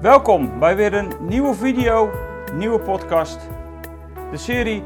Welkom 0.00 0.58
bij 0.58 0.76
weer 0.76 0.94
een 0.94 1.12
nieuwe 1.20 1.54
video, 1.54 2.10
nieuwe 2.52 2.78
podcast. 2.78 3.38
De 4.30 4.36
serie 4.36 4.82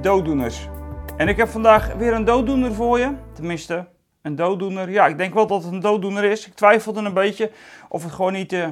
Dooddoeners. 0.00 0.68
En 1.16 1.28
ik 1.28 1.36
heb 1.36 1.48
vandaag 1.48 1.94
weer 1.94 2.12
een 2.12 2.24
dooddoener 2.24 2.74
voor 2.74 2.98
je. 2.98 3.14
Tenminste, 3.32 3.86
een 4.22 4.36
dooddoener. 4.36 4.90
Ja, 4.90 5.06
ik 5.06 5.18
denk 5.18 5.34
wel 5.34 5.46
dat 5.46 5.64
het 5.64 5.72
een 5.72 5.80
dooddoener 5.80 6.24
is. 6.24 6.46
Ik 6.46 6.54
twijfelde 6.54 7.00
een 7.00 7.14
beetje 7.14 7.50
of 7.88 8.02
het 8.02 8.12
gewoon 8.12 8.32
niet 8.32 8.52
uh, 8.52 8.68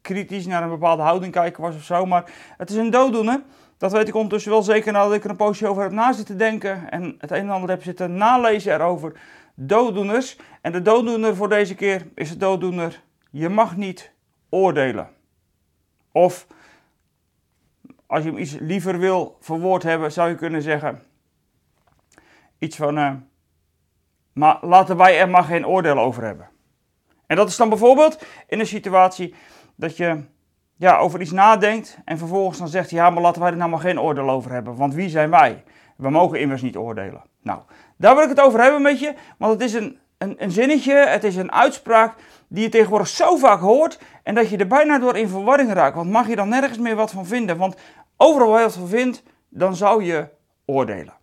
kritisch 0.00 0.46
naar 0.46 0.62
een 0.62 0.68
bepaalde 0.68 1.02
houding 1.02 1.32
kijken 1.32 1.62
was 1.62 1.74
of 1.74 1.82
zo. 1.82 2.06
Maar 2.06 2.32
het 2.56 2.70
is 2.70 2.76
een 2.76 2.90
dooddoener. 2.90 3.42
Dat 3.76 3.92
weet 3.92 4.08
ik 4.08 4.14
ondertussen 4.14 4.50
wel 4.50 4.62
zeker 4.62 4.92
nadat 4.92 5.14
ik 5.14 5.24
er 5.24 5.30
een 5.30 5.36
poosje 5.36 5.66
over 5.66 5.82
heb 5.82 5.92
na 5.92 6.12
zitten 6.12 6.38
denken. 6.38 6.90
En 6.90 7.14
het 7.18 7.30
een 7.30 7.38
en 7.38 7.50
ander 7.50 7.70
heb 7.70 7.82
zitten 7.82 8.14
nalezen 8.14 8.74
erover. 8.74 9.12
Dooddoeners. 9.54 10.36
En 10.60 10.72
de 10.72 10.82
dooddoener 10.82 11.36
voor 11.36 11.48
deze 11.48 11.74
keer 11.74 12.06
is 12.14 12.30
de 12.30 12.36
dooddoener. 12.36 13.02
Je 13.30 13.48
mag 13.48 13.76
niet 13.76 14.16
oordelen. 14.48 15.08
Of 16.12 16.46
als 18.06 18.22
je 18.22 18.28
hem 18.28 18.38
iets 18.38 18.56
liever 18.60 18.98
wil 18.98 19.36
verwoord 19.40 19.82
hebben, 19.82 20.12
zou 20.12 20.28
je 20.28 20.34
kunnen 20.34 20.62
zeggen 20.62 21.02
iets 22.58 22.76
van, 22.76 22.98
uh, 22.98 23.12
maar 24.32 24.58
laten 24.60 24.96
wij 24.96 25.18
er 25.18 25.28
maar 25.28 25.44
geen 25.44 25.66
oordeel 25.66 25.98
over 25.98 26.24
hebben. 26.24 26.48
En 27.26 27.36
dat 27.36 27.48
is 27.48 27.56
dan 27.56 27.68
bijvoorbeeld 27.68 28.24
in 28.46 28.60
een 28.60 28.66
situatie 28.66 29.34
dat 29.74 29.96
je 29.96 30.24
ja, 30.76 30.98
over 30.98 31.20
iets 31.20 31.30
nadenkt 31.30 31.98
en 32.04 32.18
vervolgens 32.18 32.58
dan 32.58 32.68
zegt, 32.68 32.90
ja, 32.90 33.10
maar 33.10 33.22
laten 33.22 33.40
wij 33.40 33.50
er 33.50 33.56
nou 33.56 33.70
maar 33.70 33.80
geen 33.80 34.00
oordeel 34.00 34.30
over 34.30 34.52
hebben, 34.52 34.76
want 34.76 34.94
wie 34.94 35.08
zijn 35.08 35.30
wij? 35.30 35.64
We 35.96 36.10
mogen 36.10 36.40
immers 36.40 36.62
niet 36.62 36.76
oordelen. 36.76 37.22
Nou, 37.42 37.60
daar 37.96 38.14
wil 38.14 38.22
ik 38.22 38.28
het 38.28 38.40
over 38.40 38.60
hebben 38.60 38.82
met 38.82 39.00
je, 39.00 39.14
want 39.38 39.52
het 39.52 39.62
is 39.62 39.74
een, 39.74 39.98
een, 40.18 40.50
zinnetje, 40.50 40.94
het 40.94 41.24
is 41.24 41.36
een 41.36 41.52
uitspraak 41.52 42.14
die 42.48 42.62
je 42.62 42.68
tegenwoordig 42.68 43.08
zo 43.08 43.36
vaak 43.36 43.60
hoort 43.60 43.98
en 44.22 44.34
dat 44.34 44.48
je 44.48 44.56
er 44.56 44.66
bijna 44.66 44.98
door 44.98 45.16
in 45.16 45.28
verwarring 45.28 45.72
raakt. 45.72 45.96
Want 45.96 46.10
mag 46.10 46.28
je 46.28 46.36
dan 46.36 46.48
nergens 46.48 46.78
meer 46.78 46.96
wat 46.96 47.10
van 47.10 47.26
vinden? 47.26 47.56
Want 47.56 47.76
overal 48.16 48.48
waar 48.48 48.58
je 48.58 48.64
wat 48.64 48.74
van 48.74 48.88
vindt, 48.88 49.22
dan 49.48 49.76
zou 49.76 50.04
je 50.04 50.28
oordelen. 50.64 51.16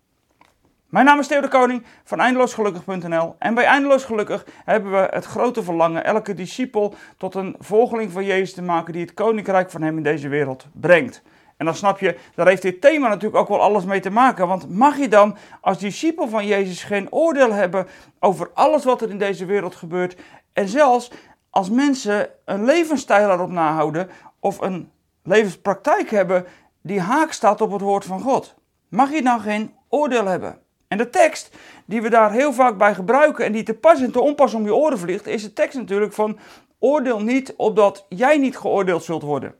Mijn 0.88 1.04
naam 1.04 1.18
is 1.18 1.26
Theo 1.26 1.40
de 1.40 1.48
Koning 1.48 1.84
van 2.04 2.20
eindeloosgelukkig.nl 2.20 3.34
en 3.38 3.54
bij 3.54 3.64
Eindeloos 3.64 4.04
Gelukkig 4.04 4.46
hebben 4.64 4.92
we 4.92 5.08
het 5.10 5.24
grote 5.24 5.62
verlangen 5.62 6.04
elke 6.04 6.34
discipel 6.34 6.94
tot 7.16 7.34
een 7.34 7.56
volgeling 7.58 8.12
van 8.12 8.24
Jezus 8.24 8.54
te 8.54 8.62
maken 8.62 8.92
die 8.92 9.02
het 9.02 9.14
koninkrijk 9.14 9.70
van 9.70 9.82
hem 9.82 9.96
in 9.96 10.02
deze 10.02 10.28
wereld 10.28 10.66
brengt. 10.72 11.22
En 11.56 11.64
dan 11.64 11.74
snap 11.74 11.98
je, 11.98 12.18
daar 12.34 12.46
heeft 12.46 12.62
dit 12.62 12.80
thema 12.80 13.08
natuurlijk 13.08 13.36
ook 13.36 13.48
wel 13.48 13.60
alles 13.60 13.84
mee 13.84 14.00
te 14.00 14.10
maken. 14.10 14.48
Want 14.48 14.70
mag 14.70 14.96
je 14.96 15.08
dan 15.08 15.36
als 15.60 15.78
discipel 15.78 16.28
van 16.28 16.46
Jezus 16.46 16.84
geen 16.84 17.12
oordeel 17.12 17.52
hebben 17.52 17.86
over 18.20 18.50
alles 18.54 18.84
wat 18.84 19.02
er 19.02 19.10
in 19.10 19.18
deze 19.18 19.44
wereld 19.44 19.74
gebeurt? 19.74 20.16
En 20.52 20.68
zelfs 20.68 21.10
als 21.50 21.70
mensen 21.70 22.28
een 22.44 22.64
levensstijl 22.64 23.30
erop 23.30 23.50
nahouden 23.50 24.08
of 24.40 24.60
een 24.60 24.90
levenspraktijk 25.22 26.10
hebben 26.10 26.46
die 26.82 27.00
haak 27.00 27.32
staat 27.32 27.60
op 27.60 27.72
het 27.72 27.80
woord 27.80 28.04
van 28.04 28.20
God. 28.20 28.54
Mag 28.88 29.12
je 29.12 29.22
dan 29.22 29.40
geen 29.40 29.74
oordeel 29.88 30.26
hebben? 30.26 30.58
En 30.88 30.98
de 30.98 31.10
tekst 31.10 31.56
die 31.84 32.02
we 32.02 32.10
daar 32.10 32.32
heel 32.32 32.52
vaak 32.52 32.78
bij 32.78 32.94
gebruiken 32.94 33.44
en 33.44 33.52
die 33.52 33.62
te 33.62 33.74
pas 33.74 34.00
en 34.00 34.12
te 34.12 34.20
onpas 34.20 34.54
om 34.54 34.64
je 34.64 34.74
oren 34.74 34.98
vliegt, 34.98 35.26
is 35.26 35.42
de 35.42 35.52
tekst 35.52 35.78
natuurlijk 35.78 36.12
van 36.12 36.38
oordeel 36.78 37.20
niet 37.20 37.54
opdat 37.56 38.06
jij 38.08 38.38
niet 38.38 38.58
geoordeeld 38.58 39.04
zult 39.04 39.22
worden. 39.22 39.54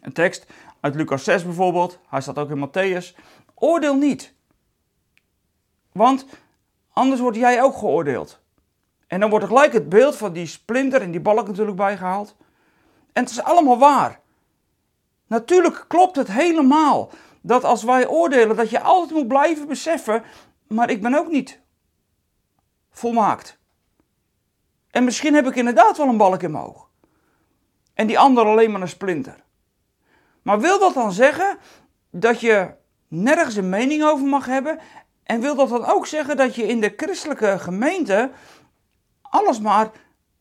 Een 0.00 0.12
tekst 0.12 0.46
uit 0.86 0.94
Lucas 0.94 1.24
6 1.24 1.44
bijvoorbeeld, 1.44 1.98
hij 2.08 2.20
staat 2.20 2.38
ook 2.38 2.50
in 2.50 2.68
Matthäus. 2.68 3.16
Oordeel 3.54 3.96
niet. 3.96 4.34
Want 5.92 6.26
anders 6.92 7.20
word 7.20 7.36
jij 7.36 7.62
ook 7.62 7.76
geoordeeld. 7.76 8.40
En 9.06 9.20
dan 9.20 9.30
wordt 9.30 9.44
er 9.44 9.50
gelijk 9.50 9.72
het 9.72 9.88
beeld 9.88 10.16
van 10.16 10.32
die 10.32 10.46
splinter 10.46 11.02
en 11.02 11.10
die 11.10 11.20
balk 11.20 11.46
natuurlijk 11.46 11.76
bijgehaald. 11.76 12.36
En 13.12 13.22
het 13.22 13.30
is 13.30 13.42
allemaal 13.42 13.78
waar. 13.78 14.20
Natuurlijk 15.26 15.84
klopt 15.88 16.16
het 16.16 16.28
helemaal 16.28 17.10
dat 17.40 17.64
als 17.64 17.82
wij 17.82 18.08
oordelen, 18.08 18.56
dat 18.56 18.70
je 18.70 18.80
altijd 18.80 19.10
moet 19.10 19.28
blijven 19.28 19.66
beseffen, 19.66 20.22
maar 20.66 20.90
ik 20.90 21.02
ben 21.02 21.14
ook 21.14 21.28
niet 21.28 21.60
volmaakt. 22.90 23.58
En 24.90 25.04
misschien 25.04 25.34
heb 25.34 25.46
ik 25.46 25.54
inderdaad 25.54 25.96
wel 25.96 26.08
een 26.08 26.16
balk 26.16 26.42
in 26.42 26.50
mijn 26.50 26.64
oog. 26.64 26.88
En 27.94 28.06
die 28.06 28.18
ander 28.18 28.44
alleen 28.44 28.70
maar 28.70 28.80
een 28.80 28.88
splinter. 28.88 29.44
Maar 30.46 30.60
wil 30.60 30.78
dat 30.78 30.94
dan 30.94 31.12
zeggen 31.12 31.58
dat 32.10 32.40
je 32.40 32.70
nergens 33.08 33.56
een 33.56 33.68
mening 33.68 34.04
over 34.04 34.26
mag 34.26 34.46
hebben? 34.46 34.78
En 35.22 35.40
wil 35.40 35.54
dat 35.54 35.68
dan 35.68 35.84
ook 35.84 36.06
zeggen 36.06 36.36
dat 36.36 36.54
je 36.54 36.66
in 36.66 36.80
de 36.80 36.92
christelijke 36.96 37.58
gemeente 37.58 38.30
alles 39.22 39.60
maar 39.60 39.90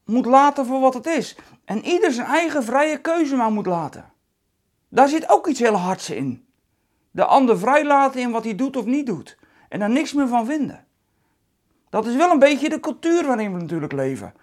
moet 0.04 0.26
laten 0.26 0.66
voor 0.66 0.80
wat 0.80 0.94
het 0.94 1.06
is? 1.06 1.38
En 1.64 1.86
ieder 1.86 2.12
zijn 2.12 2.28
eigen 2.28 2.64
vrije 2.64 3.02
keuze 3.02 3.36
maar 3.36 3.52
moet 3.52 3.66
laten. 3.66 4.14
Daar 4.90 5.08
zit 5.08 5.30
ook 5.30 5.48
iets 5.48 5.60
heel 5.60 5.76
hards 5.76 6.10
in. 6.10 6.46
De 7.12 7.26
ander 7.26 7.60
vrijlaten 7.60 8.22
in 8.22 8.32
wat 8.32 8.44
hij 8.44 8.56
doet 8.56 8.78
of 8.78 8.86
niet 8.86 9.06
doet. 9.06 9.38
En 9.70 9.80
daar 9.80 9.90
niks 9.90 10.14
meer 10.14 10.28
van 10.28 10.46
vinden. 10.46 10.86
Dat 11.90 12.06
is 12.06 12.16
wel 12.16 12.32
een 12.32 12.40
beetje 12.40 12.70
de 12.70 12.80
cultuur 12.80 13.26
waarin 13.26 13.54
we 13.54 13.60
natuurlijk 13.60 13.94
leven. 13.94 14.34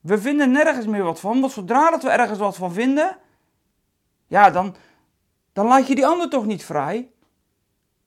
We 0.00 0.18
vinden 0.18 0.50
nergens 0.50 0.86
meer 0.86 1.04
wat 1.04 1.20
van, 1.20 1.40
want 1.40 1.52
zodra 1.52 1.90
dat 1.90 2.02
we 2.02 2.08
ergens 2.08 2.38
wat 2.38 2.56
van 2.56 2.72
vinden, 2.72 3.16
ja, 4.26 4.50
dan, 4.50 4.74
dan 5.60 5.68
laat 5.68 5.86
je 5.86 5.94
die 5.94 6.06
ander 6.06 6.28
toch 6.28 6.46
niet 6.46 6.64
vrij. 6.64 7.08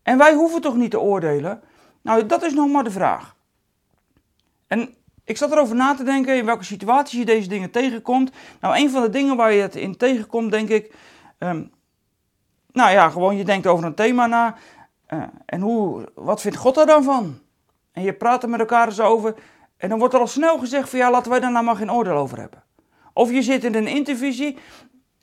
En 0.01 0.17
wij 0.17 0.33
hoeven 0.33 0.61
toch 0.61 0.75
niet 0.75 0.91
te 0.91 0.99
oordelen? 0.99 1.61
Nou, 2.01 2.25
dat 2.25 2.43
is 2.43 2.53
nog 2.53 2.69
maar 2.69 2.83
de 2.83 2.91
vraag. 2.91 3.35
En 4.67 4.95
ik 5.23 5.37
zat 5.37 5.51
erover 5.51 5.75
na 5.75 5.95
te 5.95 6.03
denken 6.03 6.37
in 6.37 6.45
welke 6.45 6.63
situaties 6.63 7.19
je 7.19 7.25
deze 7.25 7.47
dingen 7.47 7.71
tegenkomt. 7.71 8.31
Nou, 8.59 8.77
een 8.77 8.89
van 8.89 9.01
de 9.01 9.09
dingen 9.09 9.35
waar 9.35 9.53
je 9.53 9.61
het 9.61 9.75
in 9.75 9.97
tegenkomt, 9.97 10.51
denk 10.51 10.69
ik. 10.69 10.93
Um, 11.39 11.71
nou 12.71 12.91
ja, 12.91 13.09
gewoon 13.09 13.37
je 13.37 13.43
denkt 13.43 13.67
over 13.67 13.85
een 13.85 13.95
thema 13.95 14.27
na. 14.27 14.55
Uh, 15.09 15.23
en 15.45 15.61
hoe, 15.61 16.11
wat 16.15 16.41
vindt 16.41 16.57
God 16.57 16.77
er 16.77 16.85
dan 16.85 17.03
van? 17.03 17.39
En 17.91 18.03
je 18.03 18.13
praat 18.13 18.43
er 18.43 18.49
met 18.49 18.59
elkaar 18.59 18.87
eens 18.87 18.99
over. 18.99 19.35
En 19.77 19.89
dan 19.89 19.99
wordt 19.99 20.13
er 20.13 20.19
al 20.19 20.27
snel 20.27 20.57
gezegd 20.57 20.89
van 20.89 20.99
ja, 20.99 21.11
laten 21.11 21.31
wij 21.31 21.39
daar 21.39 21.51
nou 21.51 21.65
maar 21.65 21.75
geen 21.75 21.91
oordeel 21.91 22.15
over 22.15 22.39
hebben. 22.39 22.63
Of 23.13 23.31
je 23.31 23.41
zit 23.41 23.63
in 23.63 23.75
een 23.75 23.87
intervisie 23.87 24.57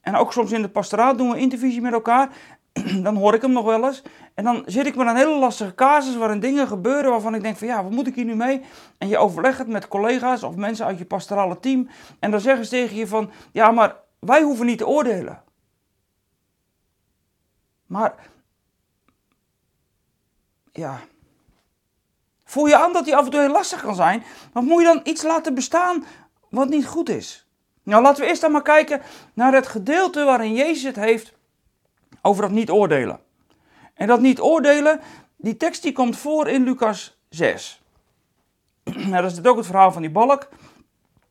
en 0.00 0.16
ook 0.16 0.32
soms 0.32 0.52
in 0.52 0.62
de 0.62 0.68
pastoraat 0.68 1.18
doen 1.18 1.28
we 1.28 1.34
een 1.34 1.40
intervisie 1.40 1.80
met 1.80 1.92
elkaar. 1.92 2.28
dan 3.02 3.16
hoor 3.16 3.34
ik 3.34 3.42
hem 3.42 3.52
nog 3.52 3.64
wel 3.64 3.86
eens. 3.86 4.02
En 4.34 4.44
dan 4.44 4.62
zit 4.66 4.86
ik 4.86 4.96
met 4.96 5.06
een 5.06 5.16
hele 5.16 5.38
lastige 5.38 5.74
casus 5.74 6.16
waarin 6.16 6.40
dingen 6.40 6.66
gebeuren 6.66 7.10
waarvan 7.10 7.34
ik 7.34 7.42
denk 7.42 7.56
van 7.56 7.66
ja, 7.66 7.82
wat 7.82 7.92
moet 7.92 8.06
ik 8.06 8.14
hier 8.14 8.24
nu 8.24 8.34
mee? 8.34 8.62
En 8.98 9.08
je 9.08 9.18
overlegt 9.18 9.58
het 9.58 9.68
met 9.68 9.88
collega's 9.88 10.42
of 10.42 10.56
mensen 10.56 10.86
uit 10.86 10.98
je 10.98 11.04
pastorale 11.04 11.60
team. 11.60 11.88
En 12.18 12.30
dan 12.30 12.40
zeggen 12.40 12.64
ze 12.64 12.70
tegen 12.70 12.96
je 12.96 13.06
van 13.06 13.30
ja, 13.52 13.70
maar 13.70 13.96
wij 14.18 14.42
hoeven 14.42 14.66
niet 14.66 14.78
te 14.78 14.86
oordelen. 14.86 15.42
Maar 17.86 18.14
ja, 20.72 21.00
voel 22.44 22.66
je 22.66 22.78
aan 22.78 22.92
dat 22.92 23.04
die 23.04 23.16
af 23.16 23.24
en 23.24 23.30
toe 23.30 23.40
heel 23.40 23.50
lastig 23.50 23.80
kan 23.80 23.94
zijn, 23.94 24.24
dan 24.52 24.64
moet 24.64 24.80
je 24.80 24.86
dan 24.86 25.00
iets 25.04 25.22
laten 25.22 25.54
bestaan 25.54 26.04
wat 26.50 26.68
niet 26.68 26.86
goed 26.86 27.08
is. 27.08 27.49
Nou, 27.82 28.02
laten 28.02 28.22
we 28.22 28.28
eerst 28.28 28.40
dan 28.40 28.52
maar 28.52 28.62
kijken 28.62 29.02
naar 29.34 29.54
het 29.54 29.66
gedeelte 29.66 30.24
waarin 30.24 30.54
Jezus 30.54 30.82
het 30.82 30.96
heeft 30.96 31.32
over 32.22 32.42
dat 32.42 32.50
niet 32.50 32.70
oordelen. 32.70 33.20
En 33.94 34.06
dat 34.06 34.20
niet 34.20 34.40
oordelen, 34.40 35.00
die 35.36 35.56
tekst 35.56 35.82
die 35.82 35.92
komt 35.92 36.16
voor 36.16 36.48
in 36.48 36.64
Lucas 36.64 37.18
6. 37.28 37.82
Nou, 39.08 39.22
dat 39.22 39.32
is 39.32 39.44
ook 39.44 39.56
het 39.56 39.66
verhaal 39.66 39.92
van 39.92 40.02
die 40.02 40.10
balk. 40.10 40.48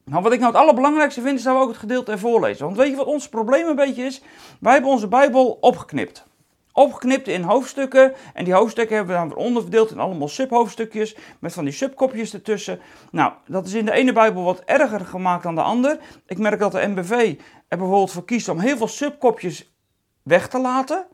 Nou, 0.04 0.24
wat 0.24 0.32
ik 0.32 0.40
nou 0.40 0.52
het 0.52 0.62
allerbelangrijkste 0.62 1.22
vind, 1.22 1.38
is 1.38 1.44
dat 1.44 1.56
we 1.56 1.62
ook 1.62 1.68
het 1.68 1.78
gedeelte 1.78 2.12
ervoor 2.12 2.42
lezen. 2.42 2.66
Want 2.66 2.78
weet 2.78 2.90
je 2.90 2.96
wat 2.96 3.06
ons 3.06 3.30
probleem 3.30 3.68
een 3.68 3.76
beetje 3.76 4.04
is? 4.04 4.22
Wij 4.60 4.74
hebben 4.74 4.92
onze 4.92 5.08
Bijbel 5.08 5.58
opgeknipt. 5.62 6.26
Opgeknipt 6.80 7.28
in 7.28 7.42
hoofdstukken. 7.42 8.14
En 8.34 8.44
die 8.44 8.54
hoofdstukken 8.54 8.96
hebben 8.96 9.16
we 9.16 9.20
dan 9.20 9.30
weer 9.30 9.46
onderverdeeld 9.46 9.92
in 9.92 10.00
allemaal 10.00 10.28
subhoofdstukjes. 10.28 11.16
Met 11.40 11.54
van 11.54 11.64
die 11.64 11.74
subkopjes 11.74 12.34
ertussen. 12.34 12.80
Nou, 13.12 13.34
dat 13.48 13.66
is 13.66 13.74
in 13.74 13.86
de 13.86 13.92
ene 13.92 14.14
Bijbel 14.14 14.44
wat 14.44 14.60
erger 14.66 15.00
gemaakt 15.00 15.44
dan 15.44 15.56
de 15.56 15.62
ander. 15.62 16.00
Ik 16.26 16.38
merk 16.38 16.60
dat 16.60 16.72
de 16.72 16.88
MBV 16.88 17.40
er 17.68 17.78
bijvoorbeeld 17.78 18.12
voor 18.12 18.26
kiest 18.26 18.50
om 18.50 18.60
heel 18.60 18.78
veel 18.78 18.88
subkopjes 18.88 19.74
weg 20.24 20.48
te 20.48 20.60
laten. 20.60 21.06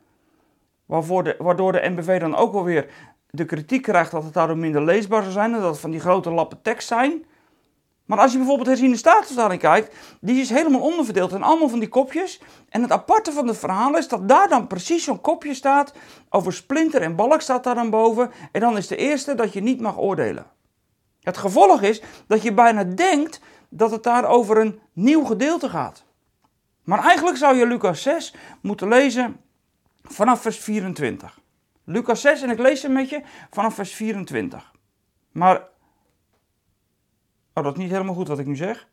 Waarvoor 0.86 1.24
de, 1.24 1.36
waardoor 1.40 1.72
de 1.72 1.90
MBV 1.90 2.20
dan 2.20 2.36
ook 2.36 2.54
wel 2.54 2.64
weer 2.64 2.90
de 3.30 3.46
kritiek 3.46 3.82
krijgt 3.82 4.12
dat 4.12 4.24
het 4.24 4.34
daardoor 4.34 4.58
minder 4.58 4.84
leesbaar 4.84 5.22
zou 5.22 5.34
zijn. 5.34 5.54
En 5.54 5.62
dat 5.62 5.72
het 5.72 5.80
van 5.80 5.92
die 5.92 6.00
grote 6.00 6.32
lappen 6.32 6.62
tekst 6.62 6.88
zijn. 6.88 7.26
Maar 8.06 8.19
als 8.19 8.31
je 8.31 8.38
bijvoorbeeld 8.38 8.68
herziende 8.68 8.98
statenvertaling 8.98 9.62
kijkt, 9.62 9.96
die 10.22 10.42
is 10.42 10.50
helemaal 10.50 10.81
onderverdeeld 10.81 11.31
in 11.31 11.44
allemaal 11.44 11.69
van 11.69 11.80
die 11.80 11.88
kopjes. 11.90 12.42
En 12.69 12.81
het 12.81 12.92
aparte 12.92 13.31
van 13.31 13.48
het 13.48 13.57
verhaal 13.57 13.98
is 13.98 14.07
dat 14.07 14.28
daar 14.28 14.50
dan 14.50 14.68
precies 14.68 15.04
zo'n 15.04 15.22
kopje 15.22 15.54
staat. 15.54 15.94
Over 16.30 16.54
splinter 16.54 17.02
en 17.02 17.16
balk 17.16 17.42
staat 17.42 17.63
daar 17.63 17.75
dan 17.75 17.90
boven. 17.90 18.31
En 18.52 18.62
dan 18.62 18.78
is 18.78 18.88
de 18.88 18.96
eerste 18.96 19.36
dat 19.36 19.54
je 19.54 19.62
niet 19.62 19.81
mag 19.81 19.98
oordelen. 19.98 20.46
Het 21.22 21.38
gevolg 21.38 21.81
is 21.81 22.02
dat 22.28 22.42
je 22.42 22.54
bijna 22.54 22.84
denkt 22.84 23.40
dat 23.69 23.92
het 23.92 24.04
daar 24.04 24.25
over 24.25 24.58
een 24.58 24.80
nieuw 24.94 25.24
gedeelte 25.24 25.69
gaat. 25.69 26.04
Maar 26.84 27.04
eigenlijk 27.04 27.38
zou 27.38 27.56
je 27.56 27.68
Lucas 27.68 28.01
6 28.01 28.36
moeten 28.62 28.88
lezen 28.88 29.42
vanaf 30.04 30.42
vers 30.42 30.60
24. 30.60 31.40
Lucas 31.84 32.22
6 32.22 32.42
en 32.42 32.50
ik 32.50 32.60
lees 32.60 32.81
hem 32.81 32.92
met 32.92 33.10
je 33.10 33.22
vanaf 33.50 33.74
vers 33.74 33.94
24. 33.96 34.72
Maar 35.31 35.68
Oh, 37.56 37.63
dat 37.63 37.75
is 37.75 37.81
niet 37.81 37.92
helemaal 37.92 38.16
goed 38.16 38.28
wat 38.28 38.40
ik 38.40 38.46
nu 38.46 38.56
zeg. 38.56 38.88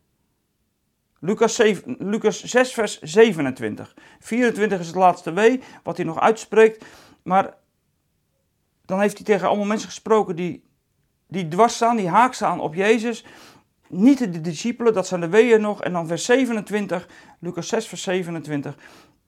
Lucas, 1.20 1.54
7, 1.54 1.96
Lucas 1.98 2.44
6, 2.44 2.72
vers 2.72 3.00
27. 3.00 3.94
24 4.18 4.80
is 4.80 4.86
het 4.86 4.96
laatste 4.96 5.32
W, 5.32 5.60
wat 5.82 5.96
hij 5.96 6.06
nog 6.06 6.20
uitspreekt. 6.20 6.84
Maar 7.22 7.54
dan 8.84 9.00
heeft 9.00 9.16
hij 9.16 9.24
tegen 9.24 9.48
allemaal 9.48 9.66
mensen 9.66 9.88
gesproken 9.88 10.36
die, 10.36 10.64
die 11.26 11.48
dwars 11.48 11.74
staan, 11.74 11.96
die 11.96 12.08
haak 12.08 12.34
staan 12.34 12.60
op 12.60 12.74
Jezus. 12.74 13.24
Niet 13.88 14.18
de 14.18 14.40
discipelen, 14.40 14.94
dat 14.94 15.06
zijn 15.06 15.20
de 15.20 15.28
weeën 15.28 15.60
nog. 15.60 15.82
En 15.82 15.92
dan 15.92 16.06
vers 16.06 16.24
27, 16.24 17.08
Lucas 17.38 17.68
6, 17.68 17.86
vers 17.86 18.02
27. 18.02 18.76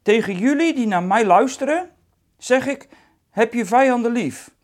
Tegen 0.03 0.39
jullie 0.39 0.75
die 0.75 0.87
naar 0.87 1.03
mij 1.03 1.27
luisteren, 1.27 1.91
zeg 2.39 2.67
ik, 2.67 2.89
heb 3.31 3.53
je 3.53 3.67
vijanden 3.67 4.13
lief. 4.13 4.55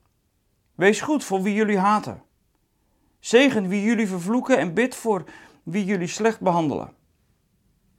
Wees 0.74 1.00
goed 1.00 1.24
voor 1.24 1.42
wie 1.42 1.54
jullie 1.54 1.78
haten. 1.78 2.22
Zegen 3.20 3.68
wie 3.68 3.82
jullie 3.82 4.08
vervloeken 4.08 4.58
en 4.58 4.74
bid 4.74 4.94
voor 4.94 5.24
wie 5.62 5.84
jullie 5.84 6.06
slecht 6.06 6.40
behandelen. 6.40 6.92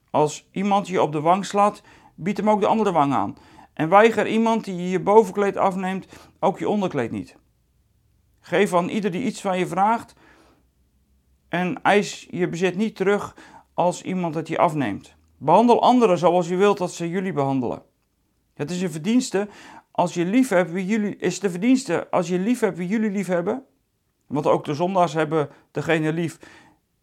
Als 0.10 0.48
iemand 0.52 0.88
je 0.88 1.02
op 1.02 1.12
de 1.12 1.22
wang 1.22 1.46
slaat, 1.46 1.82
bied 2.16 2.38
hem 2.38 2.50
ook 2.50 2.60
de 2.60 2.68
andere 2.68 2.92
wang 2.92 3.14
aan. 3.14 3.38
En 3.74 3.90
weiger 3.90 4.28
iemand 4.28 4.66
die 4.66 4.76
je 4.76 4.90
je 4.90 5.00
bovenkleed 5.00 5.58
afneemt, 5.58 6.08
ook 6.40 6.60
je 6.60 6.70
onderkleed 6.70 7.12
niet. 7.12 7.36
Geef 8.40 8.74
aan 8.74 8.90
ieder 8.90 9.12
die 9.12 9.24
iets 9.24 9.42
van 9.42 9.58
je 9.58 9.68
vraagt 9.68 10.14
en 11.50 11.82
eis 11.82 12.28
je 12.30 12.48
bezit 12.48 12.76
niet 12.76 12.96
terug 12.96 13.36
als 13.74 14.02
iemand 14.02 14.36
het 14.36 14.48
je 14.48 14.58
afneemt. 14.58 15.16
Behandel 15.38 15.82
anderen 15.82 16.18
zoals 16.18 16.48
je 16.48 16.56
wilt 16.56 16.78
dat 16.78 16.94
ze 16.94 17.10
jullie 17.10 17.34
behandelen. 17.34 17.84
Het 18.54 18.72
is 18.72 18.82
een 18.82 18.92
verdienste 18.92 19.48
als 19.92 20.14
je 20.14 20.26
lief 20.26 20.50
hebt 20.50 20.72
wie 20.72 20.86
jullie 20.86 21.16
is 21.16 21.40
de 21.40 21.50
verdienste 21.50 22.10
als 22.10 22.28
je 22.28 22.40
lief 22.40 22.60
hebt 22.60 22.78
wie 22.78 22.88
jullie 22.88 23.12
lief 23.12 23.28
hebben. 23.28 23.66
Want 24.32 24.46
ook 24.46 24.66
de 24.66 24.74
zondaars 24.74 25.14
hebben 25.14 25.50
degene 25.72 26.14
lief 26.14 26.38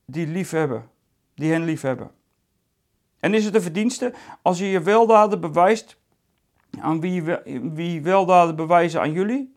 die 0.05 0.27
lief 0.27 0.51
hebben, 0.51 0.91
die 1.35 1.53
hen 1.53 1.65
lief 1.65 1.81
hebben. 1.81 2.11
En 3.21 3.35
is 3.35 3.45
het 3.45 3.55
een 3.55 3.63
verdienste 3.63 4.15
als 4.43 4.59
je 4.59 4.67
je 4.67 4.81
weldaden 4.81 5.41
bewijst 5.41 5.97
aan 6.81 7.01
wie, 7.01 7.23
wie 7.73 8.03
weldaden 8.03 8.57
bewijzen 8.57 9.01
aan 9.01 9.13
jullie? 9.13 9.55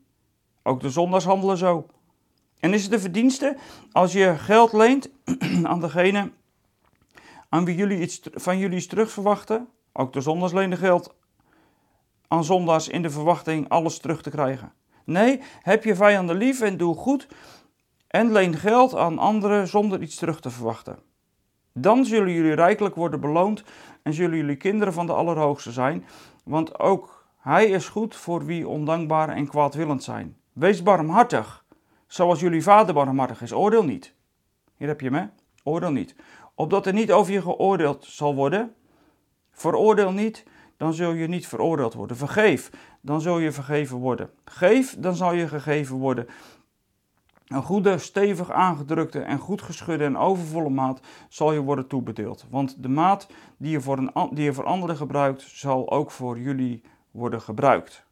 Ook 0.64 0.82
de 0.82 0.90
zondaars 0.90 1.24
handelen 1.24 1.58
zo. 1.58 1.86
En 2.60 2.74
is 2.74 2.84
het 2.84 2.94
een 2.94 3.00
verdienste 3.00 3.58
als 3.92 4.14
je 4.14 4.36
geld 4.38 4.74
leent 4.74 5.10
aan 5.64 5.80
degene 5.80 6.32
aan 7.50 7.66
wie 7.66 7.76
jullie 7.76 8.00
iets 8.00 8.22
van 8.34 8.58
jullie 8.58 8.78
iets 8.78 8.88
terug 8.88 9.12
verwachten? 9.12 9.68
Ook 9.94 10.14
de 10.14 10.22
zondaars 10.22 10.54
lenen 10.54 10.78
geld 10.78 11.16
aan 12.28 12.44
zondaars 12.44 12.88
in 12.88 13.02
de 13.02 13.10
verwachting 13.10 13.70
alles 13.70 14.00
terug 14.00 14.22
te 14.22 14.30
krijgen. 14.30 14.74
Nee, 15.04 15.42
heb 15.62 15.84
je 15.84 15.96
vijanden 15.96 16.36
lief 16.36 16.62
en 16.62 16.78
doe 16.78 16.96
goed 16.96 17.28
en 18.12 18.32
leen 18.32 18.56
geld 18.56 18.96
aan 18.96 19.18
anderen 19.18 19.68
zonder 19.68 20.02
iets 20.02 20.16
terug 20.16 20.40
te 20.40 20.50
verwachten. 20.50 21.00
Dan 21.74 22.06
zullen 22.06 22.34
jullie 22.34 22.54
rijkelijk 22.54 22.96
worden 22.96 23.20
beloond 23.20 23.64
en 24.04 24.14
zullen 24.14 24.38
jullie 24.38 24.56
kinderen 24.56 24.94
van 24.94 25.06
de 25.06 25.14
Allerhoogste 25.14 25.72
zijn, 25.72 26.06
want 26.44 26.80
ook 26.80 27.20
Hij 27.38 27.66
is 27.66 27.88
goed 27.88 28.16
voor 28.16 28.46
wie 28.46 28.68
ondankbaar 28.68 29.30
en 29.30 29.48
kwaadwillend 29.48 30.04
zijn. 30.04 30.38
Wees 30.54 30.84
barmhartig, 30.84 31.66
zoals 32.08 32.40
jullie 32.40 32.64
vader 32.64 32.94
barmhartig 32.94 33.42
is. 33.42 33.54
Oordeel 33.54 33.84
niet. 33.84 34.16
Hier 34.78 34.88
heb 34.88 35.02
je 35.02 35.10
hè? 35.10 35.26
Oordeel 35.64 35.92
niet. 35.92 36.16
Opdat 36.56 36.86
er 36.86 36.94
niet 36.94 37.12
over 37.12 37.34
je 37.34 37.42
geoordeeld 37.42 38.06
zal 38.06 38.36
worden. 38.36 38.76
Veroordeel 39.52 40.12
niet, 40.12 40.44
dan 40.78 40.94
zul 40.94 41.14
je 41.14 41.28
niet 41.28 41.48
veroordeeld 41.48 41.94
worden. 41.94 42.18
Vergeef, 42.18 42.70
dan 43.02 43.22
zul 43.22 43.40
je 43.40 43.52
vergeven 43.52 43.98
worden. 43.98 44.30
Geef, 44.46 44.96
dan 45.00 45.16
zal 45.16 45.34
je 45.34 45.48
gegeven 45.48 45.96
worden. 45.96 46.28
Een 47.52 47.64
goede, 47.64 47.98
stevig 47.98 48.52
aangedrukte 48.52 49.20
en 49.20 49.40
goed 49.40 49.62
geschudde 49.62 50.04
en 50.04 50.18
overvolle 50.18 50.70
maat 50.70 51.00
zal 51.30 51.54
je 51.54 51.60
worden 51.60 51.88
toebedeeld. 51.88 52.46
Want 52.50 52.84
de 52.84 52.90
maat 52.90 53.28
die 53.58 53.72
je, 53.72 53.82
voor 53.82 53.98
een, 53.98 54.30
die 54.32 54.44
je 54.44 54.54
voor 54.54 54.66
anderen 54.66 54.96
gebruikt, 54.96 55.42
zal 55.42 55.92
ook 55.92 56.12
voor 56.12 56.40
jullie 56.40 56.84
worden 57.12 57.42
gebruikt. 57.42 58.06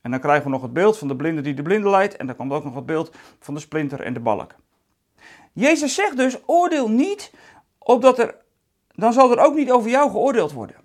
En 0.00 0.10
dan 0.10 0.20
krijgen 0.20 0.44
we 0.44 0.50
nog 0.50 0.62
het 0.62 0.72
beeld 0.72 0.98
van 0.98 1.08
de 1.08 1.16
blinde 1.16 1.40
die 1.40 1.54
de 1.54 1.62
blinde 1.62 1.88
leidt. 1.88 2.16
En 2.16 2.26
dan 2.26 2.36
komt 2.36 2.52
ook 2.52 2.64
nog 2.64 2.74
het 2.74 2.86
beeld 2.86 3.16
van 3.38 3.54
de 3.54 3.60
splinter 3.60 4.00
en 4.00 4.14
de 4.14 4.20
balk. 4.20 4.54
Jezus 5.52 5.94
zegt 5.94 6.16
dus: 6.16 6.38
oordeel 6.46 6.90
niet, 6.90 7.32
opdat 7.78 8.18
er, 8.18 8.36
dan 8.94 9.12
zal 9.12 9.30
er 9.30 9.44
ook 9.44 9.54
niet 9.54 9.70
over 9.70 9.90
jou 9.90 10.10
geoordeeld 10.10 10.52
worden. 10.52 10.76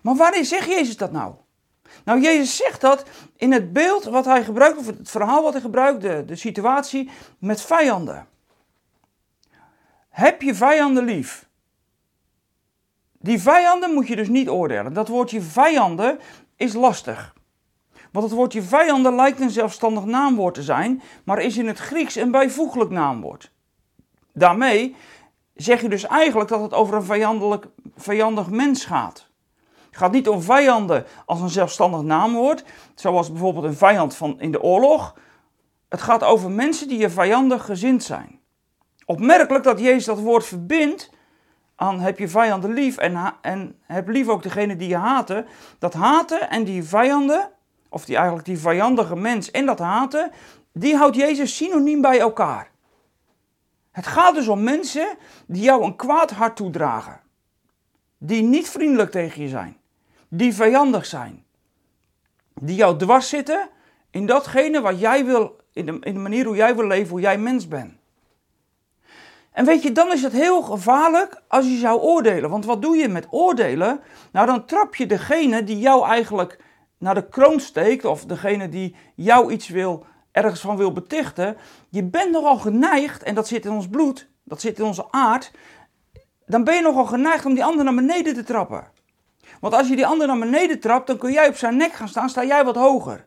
Maar 0.00 0.16
waarin 0.16 0.44
zegt 0.44 0.68
Jezus 0.68 0.96
dat 0.96 1.12
nou? 1.12 1.34
Nou, 2.04 2.20
Jezus 2.20 2.56
zegt 2.56 2.80
dat 2.80 3.04
in 3.36 3.52
het 3.52 3.72
beeld 3.72 4.04
wat 4.04 4.24
hij 4.24 4.44
gebruikt, 4.44 4.78
of 4.78 4.86
het 4.86 5.10
verhaal 5.10 5.42
wat 5.42 5.52
hij 5.52 5.62
gebruikt, 5.62 6.00
de, 6.00 6.36
situatie 6.36 7.10
met 7.38 7.60
vijanden. 7.60 8.26
Heb 10.08 10.42
je 10.42 10.54
vijanden 10.54 11.04
lief? 11.04 11.46
Die 13.12 13.40
vijanden 13.40 13.94
moet 13.94 14.08
je 14.08 14.16
dus 14.16 14.28
niet 14.28 14.48
oordelen. 14.48 14.92
Dat 14.92 15.08
woordje 15.08 15.40
vijanden 15.40 16.18
is 16.56 16.72
lastig. 16.72 17.34
Want 18.12 18.24
het 18.24 18.34
woordje 18.34 18.62
vijanden 18.62 19.14
lijkt 19.14 19.40
een 19.40 19.50
zelfstandig 19.50 20.04
naamwoord 20.04 20.54
te 20.54 20.62
zijn, 20.62 21.02
maar 21.24 21.38
is 21.38 21.56
in 21.56 21.66
het 21.66 21.78
Grieks 21.78 22.14
een 22.14 22.30
bijvoeglijk 22.30 22.90
naamwoord. 22.90 23.50
Daarmee 24.32 24.96
zeg 25.54 25.80
je 25.80 25.88
dus 25.88 26.06
eigenlijk 26.06 26.48
dat 26.48 26.60
het 26.60 26.72
over 26.72 26.94
een 26.94 27.62
vijandig 27.96 28.50
mens 28.50 28.84
gaat. 28.84 29.25
Het 29.96 30.04
gaat 30.04 30.14
niet 30.14 30.28
om 30.28 30.42
vijanden 30.42 31.06
als 31.26 31.40
een 31.40 31.48
zelfstandig 31.48 32.02
naamwoord, 32.02 32.64
zoals 32.94 33.30
bijvoorbeeld 33.30 33.64
een 33.64 33.76
vijand 33.76 34.16
van 34.16 34.40
in 34.40 34.52
de 34.52 34.62
oorlog. 34.62 35.14
Het 35.88 36.02
gaat 36.02 36.24
over 36.24 36.50
mensen 36.50 36.88
die 36.88 36.98
je 36.98 37.10
vijandig 37.10 37.64
gezind 37.64 38.02
zijn. 38.02 38.40
Opmerkelijk 39.04 39.64
dat 39.64 39.80
Jezus 39.80 40.04
dat 40.04 40.20
woord 40.20 40.44
verbindt 40.44 41.10
aan 41.76 42.00
heb 42.00 42.18
je 42.18 42.28
vijanden 42.28 42.72
lief 42.72 42.96
en, 42.96 43.34
en 43.40 43.78
heb 43.82 44.08
lief 44.08 44.28
ook 44.28 44.42
degene 44.42 44.76
die 44.76 44.88
je 44.88 44.96
haten. 44.96 45.46
Dat 45.78 45.94
haten 45.94 46.50
en 46.50 46.64
die 46.64 46.84
vijanden, 46.84 47.50
of 47.88 48.04
die 48.04 48.16
eigenlijk 48.16 48.46
die 48.46 48.58
vijandige 48.58 49.16
mens 49.16 49.50
en 49.50 49.66
dat 49.66 49.78
haten, 49.78 50.30
die 50.72 50.96
houdt 50.96 51.16
Jezus 51.16 51.56
synoniem 51.56 52.00
bij 52.00 52.18
elkaar. 52.18 52.70
Het 53.90 54.06
gaat 54.06 54.34
dus 54.34 54.48
om 54.48 54.62
mensen 54.62 55.16
die 55.46 55.62
jou 55.62 55.84
een 55.84 55.96
kwaad 55.96 56.30
hart 56.30 56.56
toedragen. 56.56 57.20
Die 58.18 58.42
niet 58.42 58.68
vriendelijk 58.68 59.10
tegen 59.10 59.42
je 59.42 59.48
zijn 59.48 59.84
die 60.28 60.54
vijandig 60.54 61.06
zijn. 61.06 61.44
Die 62.54 62.76
jou 62.76 62.98
dwars 62.98 63.28
zitten 63.28 63.68
in 64.10 64.26
datgene 64.26 64.80
wat 64.80 65.00
jij 65.00 65.24
wil, 65.24 65.56
in 65.72 65.86
de, 65.86 65.98
in 66.00 66.14
de 66.14 66.20
manier 66.20 66.46
hoe 66.46 66.56
jij 66.56 66.76
wil 66.76 66.86
leven, 66.86 67.10
hoe 67.10 67.20
jij 67.20 67.38
mens 67.38 67.68
bent. 67.68 67.94
En 69.56 69.64
weet 69.64 69.82
je, 69.82 69.92
dan 69.92 70.12
is 70.12 70.22
het 70.22 70.32
heel 70.32 70.62
gevaarlijk 70.62 71.42
als 71.48 71.66
je 71.66 71.76
zou 71.76 72.00
oordelen. 72.00 72.50
Want 72.50 72.64
wat 72.64 72.82
doe 72.82 72.96
je 72.96 73.08
met 73.08 73.26
oordelen? 73.30 74.00
Nou, 74.32 74.46
dan 74.46 74.66
trap 74.66 74.94
je 74.94 75.06
degene 75.06 75.64
die 75.64 75.78
jou 75.78 76.06
eigenlijk 76.06 76.58
naar 76.98 77.14
de 77.14 77.28
kroon 77.28 77.60
steekt, 77.60 78.04
of 78.04 78.24
degene 78.24 78.68
die 78.68 78.96
jou 79.14 79.52
iets 79.52 79.68
wil, 79.68 80.04
ergens 80.32 80.60
van 80.60 80.76
wil 80.76 80.92
betichten. 80.92 81.56
Je 81.88 82.04
bent 82.04 82.30
nogal 82.30 82.56
geneigd, 82.56 83.22
en 83.22 83.34
dat 83.34 83.48
zit 83.48 83.64
in 83.64 83.70
ons 83.70 83.88
bloed, 83.88 84.28
dat 84.44 84.60
zit 84.60 84.78
in 84.78 84.84
onze 84.84 85.06
aard. 85.10 85.50
Dan 86.46 86.64
ben 86.64 86.74
je 86.74 86.82
nogal 86.82 87.06
geneigd 87.06 87.46
om 87.46 87.54
die 87.54 87.64
ander 87.64 87.84
naar 87.84 87.94
beneden 87.94 88.34
te 88.34 88.44
trappen. 88.44 88.90
Want 89.60 89.74
als 89.74 89.88
je 89.88 89.96
die 89.96 90.06
ander 90.06 90.26
naar 90.26 90.38
beneden 90.38 90.80
trapt, 90.80 91.06
dan 91.06 91.16
kun 91.16 91.32
jij 91.32 91.48
op 91.48 91.56
zijn 91.56 91.76
nek 91.76 91.92
gaan 91.92 92.08
staan, 92.08 92.28
sta 92.28 92.44
jij 92.44 92.64
wat 92.64 92.76
hoger. 92.76 93.26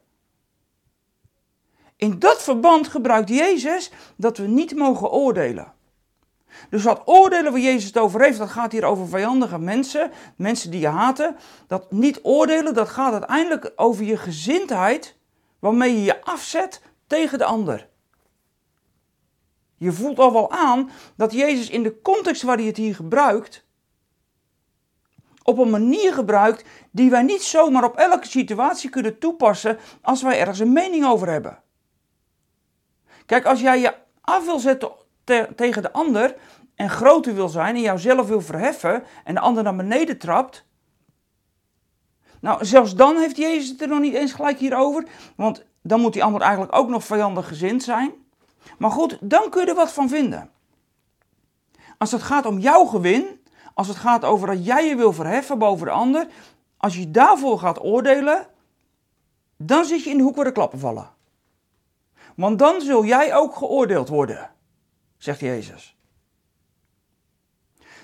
In 1.96 2.20
dat 2.20 2.44
verband 2.44 2.88
gebruikt 2.88 3.30
Jezus 3.30 3.92
dat 4.16 4.38
we 4.38 4.48
niet 4.48 4.76
mogen 4.76 5.12
oordelen. 5.12 5.74
Dus 6.70 6.84
wat 6.84 7.02
oordelen 7.06 7.52
waar 7.52 7.62
Jezus 7.62 7.84
het 7.84 7.98
over 7.98 8.22
heeft, 8.22 8.38
dat 8.38 8.50
gaat 8.50 8.72
hier 8.72 8.84
over 8.84 9.08
vijandige 9.08 9.60
mensen, 9.60 10.12
mensen 10.36 10.72
die 10.72 10.80
je 10.80 10.88
haten. 10.88 11.36
Dat 11.68 11.92
niet 11.92 12.20
oordelen, 12.24 12.74
dat 12.74 12.90
gaat 12.90 13.12
uiteindelijk 13.12 13.72
over 13.76 14.04
je 14.04 14.18
gezindheid, 14.18 15.16
waarmee 15.60 15.94
je 15.94 16.04
je 16.04 16.24
afzet 16.24 16.82
tegen 17.08 17.38
de 17.38 17.46
ander. 17.46 17.88
Je 19.76 19.92
voelt 19.92 20.20
al 20.20 20.34
wel 20.34 20.52
aan 20.52 20.90
dat 21.16 21.32
Jezus 21.32 21.70
in 21.70 21.84
de 21.84 22.02
context 22.02 22.42
waar 22.42 22.58
hij 22.58 22.66
het 22.66 22.78
hier 22.78 22.96
gebruikt, 22.96 23.66
op 25.44 25.58
een 25.58 25.70
manier 25.70 26.14
gebruikt 26.14 26.64
die 26.92 27.10
wij 27.10 27.22
niet 27.22 27.44
zomaar 27.44 27.84
op 27.84 27.96
elke 27.96 28.28
situatie 28.28 28.90
kunnen 28.90 29.20
toepassen 29.20 29.78
als 30.02 30.22
wij 30.22 30.40
ergens 30.40 30.60
een 30.60 30.74
mening 30.74 31.06
over 31.06 31.30
hebben. 31.30 31.62
Kijk, 33.26 33.46
als 33.46 33.62
jij 33.62 33.80
je 33.80 33.94
af 34.22 34.46
wil 34.46 34.60
zetten 34.60 34.92
tegen 35.56 35.82
de 35.82 35.92
ander 35.92 36.36
en 36.76 36.90
groter 36.90 37.36
wil 37.36 37.50
zijn 37.50 37.76
en 37.76 37.82
jouzelf 37.82 38.28
wil 38.28 38.42
verheffen 38.42 39.04
en 39.24 39.34
de 39.34 39.40
ander 39.40 39.64
naar 39.64 39.76
beneden 39.76 40.18
trapt. 40.18 40.66
Nou, 42.42 42.66
zelfs 42.66 42.96
dan 42.96 43.18
heeft 43.18 43.38
Jezus 43.38 43.70
het 43.70 43.82
er 43.82 43.88
nog 43.88 44.00
niet 44.00 44.14
eens 44.14 44.34
gelijk 44.34 44.60
hierover, 44.60 45.08
want 45.36 45.66
dan 45.82 46.02
moet 46.02 46.14
die 46.14 46.24
ander 46.24 46.42
eigenlijk 46.42 46.76
ook 46.76 46.90
nog 46.90 47.04
vijandig 47.04 47.48
gezind 47.48 47.84
zijn. 47.84 48.14
Maar 48.78 48.92
goed, 48.92 49.18
dan 49.22 49.50
kun 49.50 49.62
je 49.62 49.68
er 49.68 49.76
wat 49.76 49.94
van 49.94 50.10
vinden. 50.10 50.50
Als 51.98 52.12
het 52.12 52.22
gaat 52.22 52.46
om 52.46 52.60
jouw 52.60 52.86
gewin, 52.86 53.39
als 53.80 53.88
het 53.88 53.98
gaat 53.98 54.26
over 54.26 54.48
dat 54.48 54.66
jij 54.66 54.88
je 54.88 54.96
wil 54.96 55.14
verheffen 55.14 55.58
boven 55.58 55.86
de 55.86 55.92
ander, 55.92 56.28
als 56.78 56.98
je 56.98 57.12
daarvoor 57.12 57.60
gaat 57.60 57.84
oordelen, 57.84 58.48
dan 59.58 59.86
zit 59.86 60.04
je 60.04 60.10
in 60.10 60.18
de 60.18 60.24
hoek 60.24 60.36
waar 60.36 60.46
de 60.46 60.52
klappen 60.52 60.80
vallen. 60.80 61.10
Want 62.36 62.60
dan 62.60 62.82
zul 62.82 63.06
jij 63.06 63.36
ook 63.36 63.56
geoordeeld 63.56 64.10
worden, 64.10 64.52
zegt 65.18 65.40
Jezus. 65.40 65.98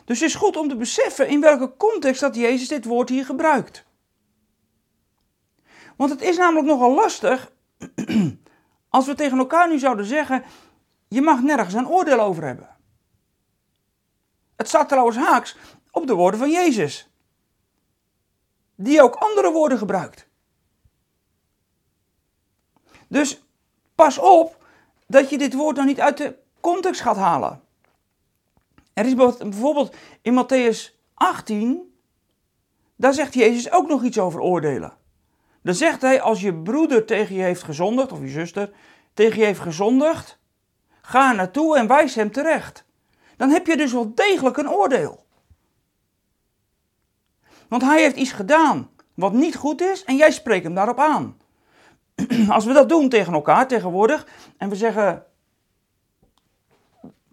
Dus 0.05 0.20
het 0.20 0.29
is 0.29 0.36
goed 0.36 0.58
om 0.58 0.70
te 0.70 0.75
beseffen 0.75 1.27
in 1.27 1.41
welke 1.41 1.77
context 1.77 2.22
dat 2.22 2.36
Jezus 2.36 2.67
dit 2.67 2.86
woord 2.86 3.10
hier 3.10 3.25
gebruikt. 3.25 3.86
Want 5.96 6.12
het 6.12 6.22
is 6.22 6.38
namelijk 6.38 6.67
nogal 6.67 6.94
lastig 6.94 7.51
als 8.89 9.05
we 9.05 9.15
tegen 9.15 9.38
elkaar 9.38 9.70
nu 9.70 9.79
zouden 9.79 10.05
zeggen: 10.05 10.44
je 11.08 11.22
mag 11.22 11.41
nergens 11.41 11.74
een 11.74 11.88
oordeel 11.88 12.20
over 12.20 12.44
hebben. 12.44 12.75
Het 14.56 14.68
staat 14.68 14.90
trouwens 14.90 15.18
haaks 15.18 15.58
op 15.92 16.08
de 16.08 16.14
woorden 16.14 16.40
van 16.40 16.52
Jezus, 16.52 17.10
die 18.76 19.02
ook 19.02 19.16
andere 19.16 19.52
woorden 19.52 19.78
gebruikt. 19.78 20.28
Dus 23.08 23.44
pas 23.96 24.18
op 24.18 24.64
dat 25.08 25.30
je 25.30 25.38
dit 25.38 25.54
woord 25.54 25.76
nog 25.76 25.86
niet 25.86 26.00
uit 26.00 26.18
de 26.18 26.38
context 26.60 27.02
gaat 27.02 27.16
halen. 27.16 27.64
Er 28.94 29.06
is 29.06 29.16
bijvoorbeeld 29.16 29.96
in 30.22 30.44
Matthäus 30.44 30.96
18, 31.14 31.96
daar 32.96 33.14
zegt 33.14 33.34
Jezus 33.34 33.72
ook 33.72 33.88
nog 33.88 34.04
iets 34.04 34.20
over 34.20 34.40
oordelen. 34.40 34.98
Dan 35.62 35.74
zegt 35.74 36.02
hij, 36.02 36.22
als 36.22 36.42
je 36.42 36.54
broeder 36.54 37.06
tegen 37.06 37.36
je 37.36 37.42
heeft 37.42 37.64
gezondigd, 37.64 38.12
of 38.12 38.20
je 38.20 38.28
zuster 38.28 38.72
tegen 39.14 39.40
je 39.40 39.46
heeft 39.46 39.60
gezondigd, 39.60 40.40
ga 41.02 41.32
naartoe 41.32 41.78
en 41.78 41.88
wijs 41.88 42.16
hem 42.16 42.32
terecht. 42.32 42.85
Dan 43.38 43.50
heb 43.50 43.68
je 43.68 43.77
dus 43.77 43.92
wel 43.92 44.15
degelijk 44.15 44.58
een 44.58 44.70
oordeel. 44.70 45.25
Want 47.68 47.82
hij 47.82 48.01
heeft 48.01 48.15
iets 48.15 48.32
gedaan 48.32 48.89
wat 49.13 49.34
niet 49.34 49.56
goed 49.56 49.82
is 49.82 50.04
en 50.04 50.15
jij 50.15 50.32
spreekt 50.32 50.63
hem 50.63 50.74
daarop 50.74 51.00
aan. 51.00 51.38
Als 52.50 52.65
we 52.65 52.74
dat 52.74 52.89
doen 52.89 53.10
tegen 53.10 53.34
elkaar 53.34 53.68
tegenwoordig 53.68 54.27
en 54.58 54.70
we 54.70 54.75
zeggen, 54.75 55.25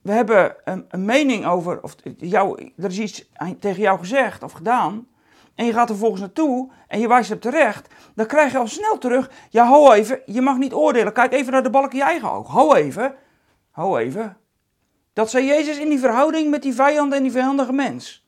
we 0.03 0.13
hebben 0.13 0.57
een, 0.65 0.85
een 0.89 1.05
mening 1.05 1.47
over, 1.47 1.83
of 1.83 1.95
jou, 2.17 2.73
er 2.77 2.91
is 2.91 2.99
iets 2.99 3.31
tegen 3.59 3.83
jou 3.83 3.99
gezegd 3.99 4.43
of 4.43 4.53
gedaan, 4.53 5.07
en 5.55 5.67
je 5.67 5.73
gaat 5.73 5.91
er 5.91 5.97
volgens 5.97 6.21
naartoe 6.21 6.71
en 6.89 7.01
je 7.01 7.09
wijst 7.09 7.29
hem 7.29 7.41
terecht, 7.41 7.89
dan 8.15 8.27
krijg 8.27 8.53
je 8.53 8.59
al 8.59 8.67
snel 8.67 8.99
terug, 8.99 9.31
ja 9.51 9.69
ho 9.69 9.93
even, 9.93 10.21
je 10.27 10.41
mag 10.41 10.57
niet 10.57 10.73
oordelen, 10.73 11.13
kijk 11.13 11.33
even 11.33 11.53
naar 11.53 11.63
de 11.63 11.71
balk 11.71 11.93
in 11.93 11.99
je 11.99 12.05
eigen 12.05 12.31
oog, 12.31 12.49
ho 12.49 12.75
even, 12.75 13.15
ho 13.71 13.97
even. 13.97 14.37
Dat 15.13 15.31
zei 15.31 15.47
Jezus 15.47 15.79
in 15.79 15.89
die 15.89 15.99
verhouding 15.99 16.51
met 16.51 16.63
die 16.63 16.75
vijand 16.75 17.13
en 17.13 17.23
die 17.23 17.33
vijandige 17.33 17.73
mens. 17.73 18.27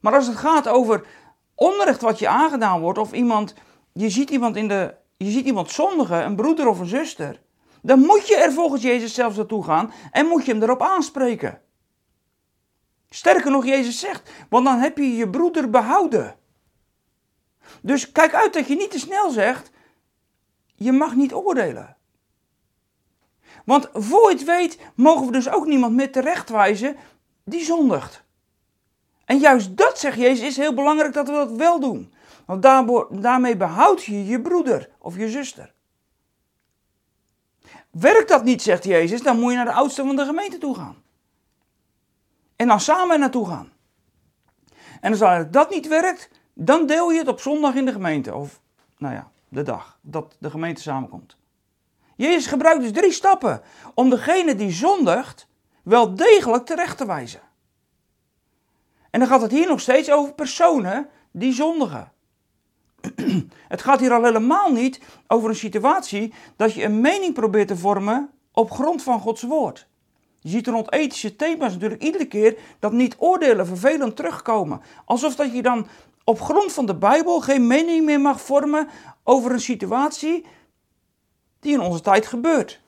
Maar 0.00 0.14
als 0.14 0.26
het 0.26 0.36
gaat 0.36 0.68
over 0.68 1.06
onrecht 1.54 2.00
wat 2.00 2.18
je 2.18 2.28
aangedaan 2.28 2.80
wordt, 2.80 2.98
of 2.98 3.12
iemand, 3.12 3.54
je 3.92 4.10
ziet 4.10 4.30
iemand 4.30 4.56
in 4.56 4.68
de, 4.68 4.94
je 5.16 5.30
ziet 5.30 5.46
iemand 5.46 5.70
zondigen, 5.70 6.24
een 6.24 6.36
broeder 6.36 6.66
of 6.66 6.78
een 6.78 6.86
zuster, 6.86 7.40
dan 7.82 7.98
moet 8.00 8.28
je 8.28 8.36
er 8.36 8.52
volgens 8.52 8.82
Jezus 8.82 9.14
zelfs 9.14 9.36
naartoe 9.36 9.64
gaan 9.64 9.92
en 10.10 10.26
moet 10.26 10.44
je 10.44 10.52
hem 10.52 10.62
erop 10.62 10.82
aanspreken. 10.82 11.60
Sterker 13.10 13.50
nog, 13.50 13.66
Jezus 13.66 13.98
zegt, 14.00 14.30
want 14.48 14.64
dan 14.64 14.78
heb 14.78 14.98
je 14.98 15.16
je 15.16 15.30
broeder 15.30 15.70
behouden. 15.70 16.36
Dus 17.82 18.12
kijk 18.12 18.34
uit 18.34 18.52
dat 18.52 18.66
je 18.66 18.76
niet 18.76 18.90
te 18.90 18.98
snel 18.98 19.30
zegt, 19.30 19.70
je 20.74 20.92
mag 20.92 21.14
niet 21.14 21.32
oordelen. 21.32 21.97
Want 23.68 23.88
voor 23.92 24.30
je 24.30 24.36
het 24.36 24.44
weet, 24.44 24.78
mogen 24.94 25.26
we 25.26 25.32
dus 25.32 25.48
ook 25.48 25.66
niemand 25.66 25.94
meer 25.94 26.12
terechtwijzen 26.12 26.96
die 27.44 27.64
zondigt. 27.64 28.22
En 29.24 29.38
juist 29.38 29.76
dat, 29.76 29.98
zegt 29.98 30.16
Jezus, 30.16 30.46
is 30.46 30.56
heel 30.56 30.74
belangrijk 30.74 31.12
dat 31.12 31.26
we 31.26 31.32
dat 31.32 31.52
wel 31.52 31.80
doen. 31.80 32.12
Want 32.46 32.62
daarmee 33.22 33.56
behoud 33.56 34.04
je 34.04 34.26
je 34.26 34.40
broeder 34.40 34.90
of 34.98 35.16
je 35.16 35.28
zuster. 35.28 35.74
Werkt 37.90 38.28
dat 38.28 38.44
niet, 38.44 38.62
zegt 38.62 38.84
Jezus, 38.84 39.22
dan 39.22 39.38
moet 39.38 39.50
je 39.50 39.56
naar 39.56 39.64
de 39.64 39.72
oudste 39.72 40.04
van 40.04 40.16
de 40.16 40.24
gemeente 40.24 40.58
toe 40.58 40.74
gaan. 40.74 40.96
En 42.56 42.66
dan 42.66 42.80
samen 42.80 43.20
naartoe 43.20 43.46
gaan. 43.46 43.72
En 45.00 45.20
als 45.20 45.50
dat 45.50 45.70
niet 45.70 45.88
werkt, 45.88 46.30
dan 46.54 46.86
deel 46.86 47.10
je 47.10 47.18
het 47.18 47.28
op 47.28 47.40
zondag 47.40 47.74
in 47.74 47.84
de 47.84 47.92
gemeente. 47.92 48.34
Of, 48.34 48.60
nou 48.98 49.14
ja, 49.14 49.30
de 49.48 49.62
dag 49.62 49.98
dat 50.00 50.36
de 50.38 50.50
gemeente 50.50 50.82
samenkomt. 50.82 51.36
Jezus 52.18 52.46
gebruikt 52.46 52.82
dus 52.82 52.92
drie 52.92 53.12
stappen 53.12 53.62
om 53.94 54.10
degene 54.10 54.54
die 54.54 54.70
zondigt 54.70 55.48
wel 55.82 56.14
degelijk 56.14 56.66
terecht 56.66 56.96
te 56.98 57.06
wijzen. 57.06 57.40
En 59.10 59.20
dan 59.20 59.28
gaat 59.28 59.40
het 59.40 59.50
hier 59.50 59.68
nog 59.68 59.80
steeds 59.80 60.10
over 60.10 60.32
personen 60.34 61.08
die 61.30 61.52
zondigen. 61.52 62.12
Het 63.68 63.82
gaat 63.82 64.00
hier 64.00 64.12
al 64.12 64.24
helemaal 64.24 64.72
niet 64.72 65.00
over 65.26 65.48
een 65.48 65.56
situatie 65.56 66.34
dat 66.56 66.72
je 66.74 66.84
een 66.84 67.00
mening 67.00 67.34
probeert 67.34 67.68
te 67.68 67.76
vormen 67.76 68.30
op 68.52 68.70
grond 68.70 69.02
van 69.02 69.20
Gods 69.20 69.42
woord. 69.42 69.86
Je 70.40 70.48
ziet 70.48 70.66
rond 70.66 70.92
ethische 70.92 71.36
thema's 71.36 71.72
natuurlijk 71.72 72.02
iedere 72.02 72.26
keer 72.26 72.58
dat 72.78 72.92
niet 72.92 73.16
oordelen 73.18 73.66
vervelend 73.66 74.16
terugkomen. 74.16 74.80
Alsof 75.04 75.36
dat 75.36 75.54
je 75.54 75.62
dan 75.62 75.86
op 76.24 76.40
grond 76.40 76.72
van 76.72 76.86
de 76.86 76.96
Bijbel 76.96 77.40
geen 77.40 77.66
mening 77.66 78.04
meer 78.04 78.20
mag 78.20 78.40
vormen 78.40 78.88
over 79.24 79.52
een 79.52 79.60
situatie 79.60 80.46
die 81.60 81.72
in 81.72 81.80
onze 81.80 82.00
tijd 82.00 82.26
gebeurt. 82.26 82.80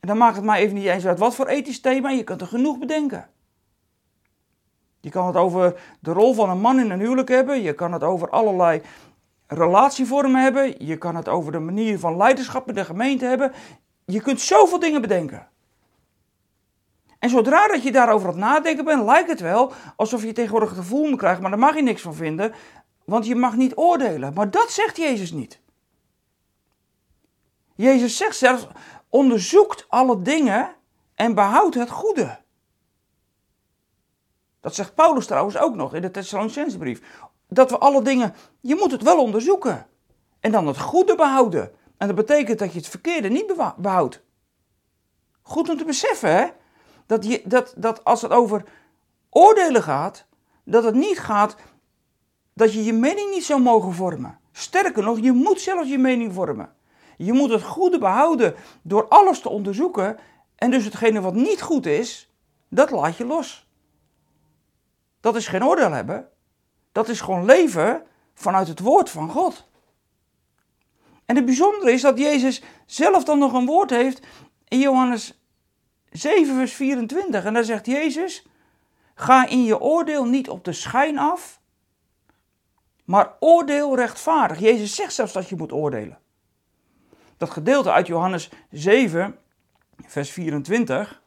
En 0.00 0.08
dan 0.08 0.16
maakt 0.16 0.36
het 0.36 0.44
maar 0.44 0.58
even 0.58 0.74
niet 0.74 0.86
eens 0.86 1.06
uit 1.06 1.18
wat 1.18 1.34
voor 1.34 1.46
ethisch 1.46 1.80
thema, 1.80 2.10
je 2.10 2.24
kunt 2.24 2.40
er 2.40 2.46
genoeg 2.46 2.78
bedenken. 2.78 3.28
Je 5.02 5.10
kan 5.10 5.26
het 5.26 5.36
over 5.36 5.80
de 6.00 6.12
rol 6.12 6.34
van 6.34 6.50
een 6.50 6.60
man 6.60 6.80
in 6.80 6.90
een 6.90 7.00
huwelijk 7.00 7.28
hebben. 7.28 7.62
Je 7.62 7.72
kan 7.72 7.92
het 7.92 8.02
over 8.02 8.30
allerlei 8.30 8.82
relatievormen 9.46 10.42
hebben. 10.42 10.86
Je 10.86 10.96
kan 10.96 11.16
het 11.16 11.28
over 11.28 11.52
de 11.52 11.58
manier 11.58 11.98
van 11.98 12.16
leiderschap 12.16 12.68
in 12.68 12.74
de 12.74 12.84
gemeente 12.84 13.24
hebben. 13.24 13.52
Je 14.04 14.20
kunt 14.20 14.40
zoveel 14.40 14.78
dingen 14.78 15.00
bedenken. 15.00 15.48
En 17.18 17.30
zodra 17.30 17.66
dat 17.66 17.82
je 17.82 17.92
daarover 17.92 18.28
aan 18.28 18.34
het 18.34 18.42
nadenken 18.42 18.84
bent, 18.84 19.04
lijkt 19.04 19.28
het 19.28 19.40
wel 19.40 19.72
alsof 19.96 20.22
je 20.22 20.32
tegenwoordig 20.32 20.74
gevoel 20.74 21.08
moet 21.08 21.18
krijgen, 21.18 21.42
maar 21.42 21.50
daar 21.50 21.60
mag 21.60 21.74
je 21.74 21.82
niks 21.82 22.02
van 22.02 22.14
vinden, 22.14 22.52
want 23.04 23.26
je 23.26 23.34
mag 23.34 23.56
niet 23.56 23.76
oordelen. 23.76 24.32
Maar 24.34 24.50
dat 24.50 24.70
zegt 24.70 24.96
Jezus 24.96 25.32
niet. 25.32 25.61
Jezus 27.74 28.16
zegt 28.16 28.36
zelfs, 28.36 28.66
onderzoekt 29.08 29.84
alle 29.88 30.22
dingen 30.22 30.74
en 31.14 31.34
behoud 31.34 31.74
het 31.74 31.90
goede. 31.90 32.40
Dat 34.60 34.74
zegt 34.74 34.94
Paulus 34.94 35.26
trouwens 35.26 35.56
ook 35.56 35.74
nog 35.74 35.94
in 35.94 36.02
de 36.02 36.10
Thessalonicense 36.10 36.78
brief. 36.78 37.00
Dat 37.48 37.70
we 37.70 37.78
alle 37.78 38.02
dingen, 38.02 38.34
je 38.60 38.74
moet 38.74 38.90
het 38.90 39.02
wel 39.02 39.22
onderzoeken. 39.22 39.86
En 40.40 40.52
dan 40.52 40.66
het 40.66 40.78
goede 40.78 41.14
behouden. 41.14 41.72
En 41.96 42.06
dat 42.06 42.16
betekent 42.16 42.58
dat 42.58 42.72
je 42.72 42.78
het 42.78 42.88
verkeerde 42.88 43.28
niet 43.28 43.74
behoudt. 43.76 44.22
Goed 45.42 45.68
om 45.68 45.76
te 45.76 45.84
beseffen, 45.84 46.36
hè? 46.36 46.46
Dat, 47.06 47.24
je, 47.24 47.42
dat, 47.44 47.74
dat 47.76 48.04
als 48.04 48.22
het 48.22 48.30
over 48.30 48.64
oordelen 49.30 49.82
gaat, 49.82 50.26
dat 50.64 50.84
het 50.84 50.94
niet 50.94 51.18
gaat 51.18 51.56
dat 52.54 52.72
je 52.72 52.84
je 52.84 52.92
mening 52.92 53.30
niet 53.30 53.44
zou 53.44 53.60
mogen 53.60 53.92
vormen. 53.92 54.38
Sterker 54.52 55.02
nog, 55.02 55.18
je 55.20 55.32
moet 55.32 55.60
zelfs 55.60 55.88
je 55.88 55.98
mening 55.98 56.34
vormen. 56.34 56.74
Je 57.24 57.32
moet 57.32 57.50
het 57.50 57.62
goede 57.62 57.98
behouden 57.98 58.54
door 58.82 59.08
alles 59.08 59.40
te 59.40 59.48
onderzoeken. 59.48 60.18
En 60.56 60.70
dus 60.70 60.84
hetgene 60.84 61.20
wat 61.20 61.34
niet 61.34 61.62
goed 61.62 61.86
is, 61.86 62.32
dat 62.68 62.90
laat 62.90 63.16
je 63.16 63.26
los. 63.26 63.66
Dat 65.20 65.36
is 65.36 65.46
geen 65.46 65.64
oordeel 65.64 65.90
hebben. 65.90 66.28
Dat 66.92 67.08
is 67.08 67.20
gewoon 67.20 67.44
leven 67.44 68.06
vanuit 68.34 68.68
het 68.68 68.80
woord 68.80 69.10
van 69.10 69.30
God. 69.30 69.70
En 71.26 71.36
het 71.36 71.44
bijzondere 71.44 71.92
is 71.92 72.02
dat 72.02 72.18
Jezus 72.18 72.62
zelf 72.86 73.24
dan 73.24 73.38
nog 73.38 73.52
een 73.52 73.66
woord 73.66 73.90
heeft 73.90 74.26
in 74.68 74.78
Johannes 74.78 75.42
7, 76.10 76.54
vers 76.54 76.72
24. 76.72 77.44
En 77.44 77.54
daar 77.54 77.64
zegt 77.64 77.86
Jezus: 77.86 78.46
Ga 79.14 79.46
in 79.46 79.64
je 79.64 79.80
oordeel 79.80 80.24
niet 80.24 80.48
op 80.48 80.64
de 80.64 80.72
schijn 80.72 81.18
af, 81.18 81.60
maar 83.04 83.36
oordeel 83.40 83.96
rechtvaardig. 83.96 84.58
Jezus 84.58 84.94
zegt 84.94 85.14
zelfs 85.14 85.32
dat 85.32 85.48
je 85.48 85.56
moet 85.56 85.72
oordelen. 85.72 86.21
Dat 87.42 87.50
gedeelte 87.50 87.92
uit 87.92 88.06
Johannes 88.06 88.50
7, 88.70 89.38
vers 90.06 90.30
24, 90.30 91.22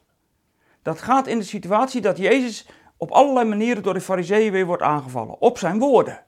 dat 0.82 1.00
gaat 1.00 1.26
in 1.26 1.38
de 1.38 1.44
situatie 1.44 2.00
dat 2.00 2.16
Jezus 2.16 2.68
op 2.96 3.10
allerlei 3.10 3.48
manieren 3.48 3.82
door 3.82 3.94
de 3.94 4.00
fariseeën 4.00 4.52
weer 4.52 4.66
wordt 4.66 4.82
aangevallen. 4.82 5.40
Op 5.40 5.58
zijn 5.58 5.78
woorden. 5.78 6.24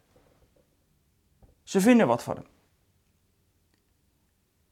Ze 1.63 1.81
vinden 1.81 2.07
wat 2.07 2.23
van 2.23 2.35
hem. 2.35 2.47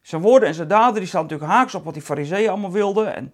Zijn 0.00 0.22
woorden 0.22 0.48
en 0.48 0.54
zijn 0.54 0.68
daden 0.68 0.94
die 0.94 1.06
staan 1.06 1.22
natuurlijk 1.22 1.50
haaks 1.50 1.74
op 1.74 1.84
wat 1.84 1.94
die 1.94 2.02
fariseeën 2.02 2.48
allemaal 2.48 2.72
wilden. 2.72 3.14
En, 3.14 3.30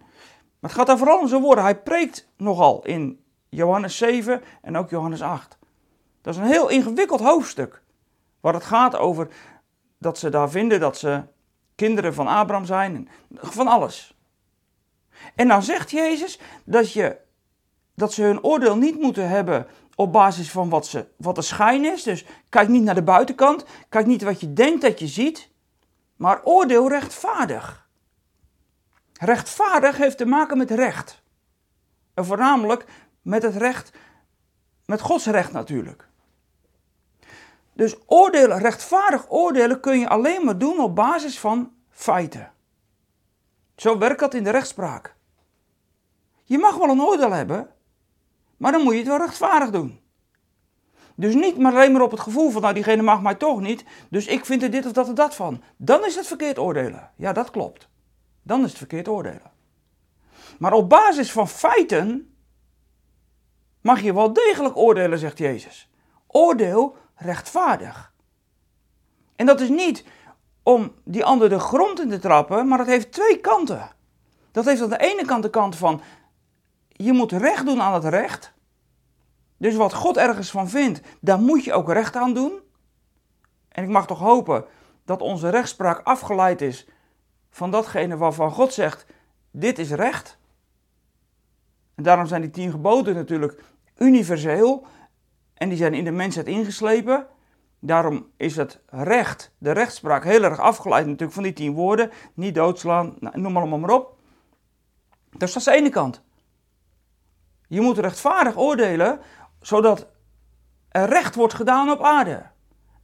maar 0.59 0.69
het 0.69 0.73
gaat 0.73 0.87
daar 0.87 0.97
vooral 0.97 1.19
om 1.19 1.27
zijn 1.27 1.41
woorden. 1.41 1.63
Hij 1.63 1.81
preekt 1.81 2.29
nogal 2.37 2.85
in 2.85 3.23
Johannes 3.49 3.97
7 3.97 4.41
en 4.61 4.77
ook 4.77 4.89
Johannes 4.89 5.21
8. 5.21 5.57
Dat 6.21 6.33
is 6.33 6.39
een 6.39 6.47
heel 6.47 6.69
ingewikkeld 6.69 7.21
hoofdstuk. 7.21 7.81
Waar 8.39 8.53
het 8.53 8.63
gaat 8.63 8.95
over 8.95 9.27
dat 9.97 10.17
ze 10.17 10.29
daar 10.29 10.49
vinden 10.49 10.79
dat 10.79 10.97
ze 10.97 11.31
kinderen 11.75 12.13
van 12.13 12.27
Abraham 12.27 12.65
zijn. 12.65 13.09
Van 13.33 13.67
alles. 13.67 14.17
En 15.35 15.47
dan 15.47 15.63
zegt 15.63 15.91
Jezus 15.91 16.39
dat 16.63 16.93
je 16.93 17.17
dat 17.95 18.13
ze 18.13 18.23
hun 18.23 18.43
oordeel 18.43 18.77
niet 18.77 18.99
moeten 18.99 19.29
hebben 19.29 19.67
op 19.95 20.11
basis 20.11 20.51
van 20.51 20.69
wat, 20.69 20.87
ze, 20.87 21.07
wat 21.17 21.35
de 21.35 21.41
schijn 21.41 21.85
is. 21.85 22.03
Dus 22.03 22.25
kijk 22.49 22.67
niet 22.67 22.83
naar 22.83 22.95
de 22.95 23.03
buitenkant, 23.03 23.65
kijk 23.89 24.05
niet 24.05 24.21
wat 24.21 24.39
je 24.39 24.53
denkt 24.53 24.81
dat 24.81 24.99
je 24.99 25.07
ziet, 25.07 25.49
maar 26.15 26.43
oordeel 26.43 26.89
rechtvaardig. 26.89 27.87
Rechtvaardig 29.19 29.97
heeft 29.97 30.17
te 30.17 30.25
maken 30.25 30.57
met 30.57 30.71
recht. 30.71 31.21
En 32.13 32.25
voornamelijk 32.25 32.85
met 33.21 33.43
het 33.43 33.55
recht, 33.55 33.91
met 34.85 35.01
Gods 35.01 35.25
recht 35.25 35.51
natuurlijk. 35.51 36.07
Dus 37.73 37.95
oordelen, 38.05 38.57
rechtvaardig 38.57 39.25
oordelen 39.31 39.79
kun 39.79 39.99
je 39.99 40.09
alleen 40.09 40.45
maar 40.45 40.57
doen 40.57 40.79
op 40.79 40.95
basis 40.95 41.39
van 41.39 41.71
feiten. 41.89 42.51
Zo 43.75 43.97
werkt 43.97 44.19
dat 44.19 44.33
in 44.33 44.43
de 44.43 44.49
rechtspraak. 44.49 45.15
Je 46.43 46.57
mag 46.57 46.77
wel 46.77 46.89
een 46.89 47.01
oordeel 47.01 47.31
hebben, 47.31 47.69
maar 48.57 48.71
dan 48.71 48.81
moet 48.81 48.93
je 48.93 48.99
het 48.99 49.07
wel 49.07 49.17
rechtvaardig 49.17 49.69
doen. 49.69 50.01
Dus 51.15 51.33
niet 51.33 51.57
maar 51.57 51.73
alleen 51.73 51.91
maar 51.91 52.01
op 52.01 52.11
het 52.11 52.19
gevoel 52.19 52.49
van, 52.49 52.61
nou 52.61 52.73
diegene 52.73 53.01
mag 53.01 53.21
mij 53.21 53.35
toch 53.35 53.59
niet, 53.59 53.83
dus 54.09 54.27
ik 54.27 54.45
vind 54.45 54.63
er 54.63 54.71
dit 54.71 54.85
of 54.85 54.91
dat 54.91 55.07
of 55.07 55.13
dat 55.13 55.35
van. 55.35 55.63
Dan 55.77 56.05
is 56.05 56.15
het 56.15 56.27
verkeerd 56.27 56.59
oordelen. 56.59 57.11
Ja, 57.15 57.33
dat 57.33 57.51
klopt. 57.51 57.89
Dan 58.43 58.63
is 58.63 58.69
het 58.69 58.77
verkeerd 58.77 59.07
oordelen. 59.07 59.51
Maar 60.59 60.73
op 60.73 60.89
basis 60.89 61.31
van 61.31 61.47
feiten 61.47 62.35
mag 63.81 64.01
je 64.01 64.13
wel 64.13 64.33
degelijk 64.33 64.77
oordelen, 64.77 65.19
zegt 65.19 65.37
Jezus. 65.37 65.89
Oordeel 66.27 66.95
rechtvaardig. 67.15 68.13
En 69.35 69.45
dat 69.45 69.59
is 69.59 69.69
niet 69.69 70.05
om 70.63 70.93
die 71.03 71.25
ander 71.25 71.49
de 71.49 71.59
grond 71.59 71.99
in 71.99 72.09
te 72.09 72.19
trappen, 72.19 72.67
maar 72.67 72.77
dat 72.77 72.87
heeft 72.87 73.11
twee 73.11 73.39
kanten. 73.39 73.91
Dat 74.51 74.65
heeft 74.65 74.81
aan 74.81 74.89
de 74.89 74.97
ene 74.97 75.25
kant 75.25 75.43
de 75.43 75.49
kant 75.49 75.75
van 75.75 76.01
je 76.87 77.13
moet 77.13 77.31
recht 77.31 77.65
doen 77.65 77.81
aan 77.81 77.93
het 77.93 78.03
recht. 78.03 78.53
Dus 79.57 79.75
wat 79.75 79.93
God 79.93 80.17
ergens 80.17 80.51
van 80.51 80.69
vindt, 80.69 81.01
daar 81.21 81.39
moet 81.39 81.63
je 81.63 81.73
ook 81.73 81.91
recht 81.91 82.15
aan 82.15 82.33
doen. 82.33 82.59
En 83.69 83.83
ik 83.83 83.89
mag 83.89 84.07
toch 84.07 84.19
hopen 84.19 84.65
dat 85.05 85.21
onze 85.21 85.49
rechtspraak 85.49 86.01
afgeleid 86.03 86.61
is 86.61 86.87
van 87.49 87.71
datgene 87.71 88.17
waarvan 88.17 88.51
God 88.51 88.73
zegt: 88.73 89.05
dit 89.51 89.79
is 89.79 89.91
recht. 89.91 90.37
En 91.95 92.03
daarom 92.03 92.25
zijn 92.25 92.41
die 92.41 92.49
tien 92.49 92.71
geboden 92.71 93.15
natuurlijk 93.15 93.63
universeel 93.97 94.85
en 95.63 95.69
die 95.69 95.77
zijn 95.77 95.93
in 95.93 96.03
de 96.03 96.11
mensheid 96.11 96.47
ingeslepen. 96.47 97.27
Daarom 97.79 98.27
is 98.37 98.55
het 98.55 98.79
recht, 98.85 99.51
de 99.57 99.71
rechtspraak, 99.71 100.23
heel 100.23 100.43
erg 100.43 100.59
afgeleid 100.59 101.05
natuurlijk 101.05 101.33
van 101.33 101.43
die 101.43 101.53
tien 101.53 101.73
woorden. 101.73 102.11
Niet 102.33 102.55
doodslaan, 102.55 103.15
nou, 103.19 103.39
noem 103.39 103.57
allemaal 103.57 103.79
maar 103.79 103.89
op. 103.89 104.17
Dus 105.31 105.53
dat 105.53 105.55
is 105.55 105.63
de 105.63 105.71
ene 105.71 105.89
kant. 105.89 106.21
Je 107.67 107.81
moet 107.81 107.97
rechtvaardig 107.97 108.57
oordelen, 108.57 109.19
zodat 109.61 110.07
er 110.89 111.09
recht 111.09 111.35
wordt 111.35 111.53
gedaan 111.53 111.89
op 111.89 112.03
aarde. 112.03 112.45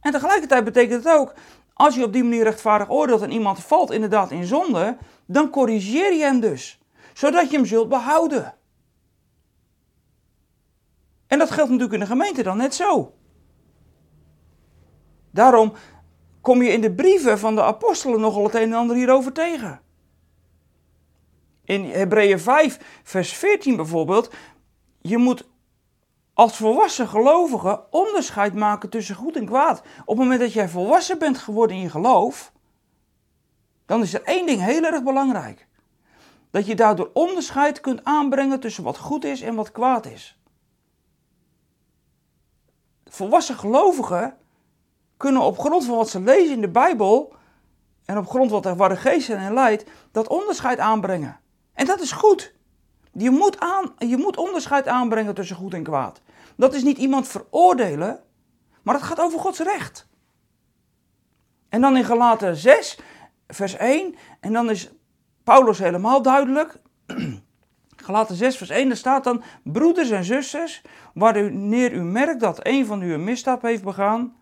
En 0.00 0.12
tegelijkertijd 0.12 0.64
betekent 0.64 1.04
het 1.04 1.14
ook, 1.14 1.34
als 1.72 1.94
je 1.94 2.04
op 2.04 2.12
die 2.12 2.22
manier 2.22 2.42
rechtvaardig 2.42 2.90
oordeelt 2.90 3.22
en 3.22 3.32
iemand 3.32 3.64
valt 3.64 3.90
inderdaad 3.90 4.30
in 4.30 4.44
zonde, 4.44 4.96
dan 5.26 5.50
corrigeer 5.50 6.12
je 6.12 6.22
hem 6.22 6.40
dus, 6.40 6.80
zodat 7.12 7.50
je 7.50 7.56
hem 7.56 7.66
zult 7.66 7.88
behouden. 7.88 8.54
En 11.30 11.38
dat 11.38 11.50
geldt 11.50 11.70
natuurlijk 11.70 11.92
in 11.92 12.00
de 12.00 12.06
gemeente 12.06 12.42
dan 12.42 12.56
net 12.56 12.74
zo. 12.74 13.14
Daarom 15.30 15.72
kom 16.40 16.62
je 16.62 16.72
in 16.72 16.80
de 16.80 16.94
brieven 16.94 17.38
van 17.38 17.54
de 17.54 17.62
apostelen 17.62 18.20
nogal 18.20 18.44
het 18.44 18.54
een 18.54 18.62
en 18.62 18.72
ander 18.72 18.96
hierover 18.96 19.32
tegen. 19.32 19.80
In 21.64 21.84
Hebreeën 21.84 22.40
5, 22.40 23.00
vers 23.02 23.32
14 23.32 23.76
bijvoorbeeld, 23.76 24.32
je 25.00 25.18
moet 25.18 25.48
als 26.34 26.56
volwassen 26.56 27.08
gelovige 27.08 27.84
onderscheid 27.90 28.54
maken 28.54 28.90
tussen 28.90 29.14
goed 29.14 29.36
en 29.36 29.46
kwaad. 29.46 29.78
Op 29.80 30.06
het 30.06 30.16
moment 30.16 30.40
dat 30.40 30.52
jij 30.52 30.68
volwassen 30.68 31.18
bent 31.18 31.38
geworden 31.38 31.76
in 31.76 31.82
je 31.82 31.90
geloof, 31.90 32.52
dan 33.86 34.02
is 34.02 34.14
er 34.14 34.22
één 34.22 34.46
ding 34.46 34.60
heel 34.60 34.84
erg 34.84 35.02
belangrijk. 35.02 35.66
Dat 36.50 36.66
je 36.66 36.74
daardoor 36.74 37.10
onderscheid 37.12 37.80
kunt 37.80 38.04
aanbrengen 38.04 38.60
tussen 38.60 38.84
wat 38.84 38.98
goed 38.98 39.24
is 39.24 39.40
en 39.40 39.54
wat 39.54 39.72
kwaad 39.72 40.06
is. 40.06 40.39
Volwassen 43.10 43.58
gelovigen 43.58 44.36
kunnen 45.16 45.42
op 45.42 45.58
grond 45.58 45.84
van 45.84 45.96
wat 45.96 46.08
ze 46.08 46.20
lezen 46.20 46.54
in 46.54 46.60
de 46.60 46.68
Bijbel 46.68 47.34
en 48.04 48.18
op 48.18 48.28
grond 48.28 48.50
van 48.50 48.76
waar 48.76 48.88
de 48.88 48.96
geest 48.96 49.28
hen 49.28 49.52
leidt, 49.52 49.84
dat 50.12 50.28
onderscheid 50.28 50.78
aanbrengen. 50.78 51.40
En 51.72 51.86
dat 51.86 52.00
is 52.00 52.12
goed. 52.12 52.54
Je 53.12 53.30
moet, 53.30 53.60
aan, 53.60 53.92
je 53.98 54.16
moet 54.16 54.36
onderscheid 54.36 54.88
aanbrengen 54.88 55.34
tussen 55.34 55.56
goed 55.56 55.74
en 55.74 55.82
kwaad. 55.82 56.20
Dat 56.56 56.74
is 56.74 56.82
niet 56.82 56.98
iemand 56.98 57.28
veroordelen, 57.28 58.22
maar 58.82 58.94
het 58.94 59.04
gaat 59.04 59.20
over 59.20 59.40
Gods 59.40 59.58
recht. 59.58 60.08
En 61.68 61.80
dan 61.80 61.96
in 61.96 62.04
Galaten 62.04 62.56
6, 62.56 62.98
vers 63.48 63.76
1, 63.76 64.14
en 64.40 64.52
dan 64.52 64.70
is 64.70 64.90
Paulus 65.44 65.78
helemaal 65.78 66.22
duidelijk. 66.22 66.78
Galaten 68.10 68.36
6, 68.36 68.56
vers 68.56 68.70
1, 68.70 68.88
daar 68.88 68.96
staat 68.96 69.24
dan: 69.24 69.42
Broeders 69.62 70.10
en 70.10 70.24
zusters, 70.24 70.82
wanneer 71.14 71.92
u 71.92 72.02
merkt 72.02 72.40
dat 72.40 72.66
een 72.66 72.86
van 72.86 73.02
u 73.02 73.12
een 73.12 73.24
misstap 73.24 73.62
heeft 73.62 73.82
begaan, 73.82 74.36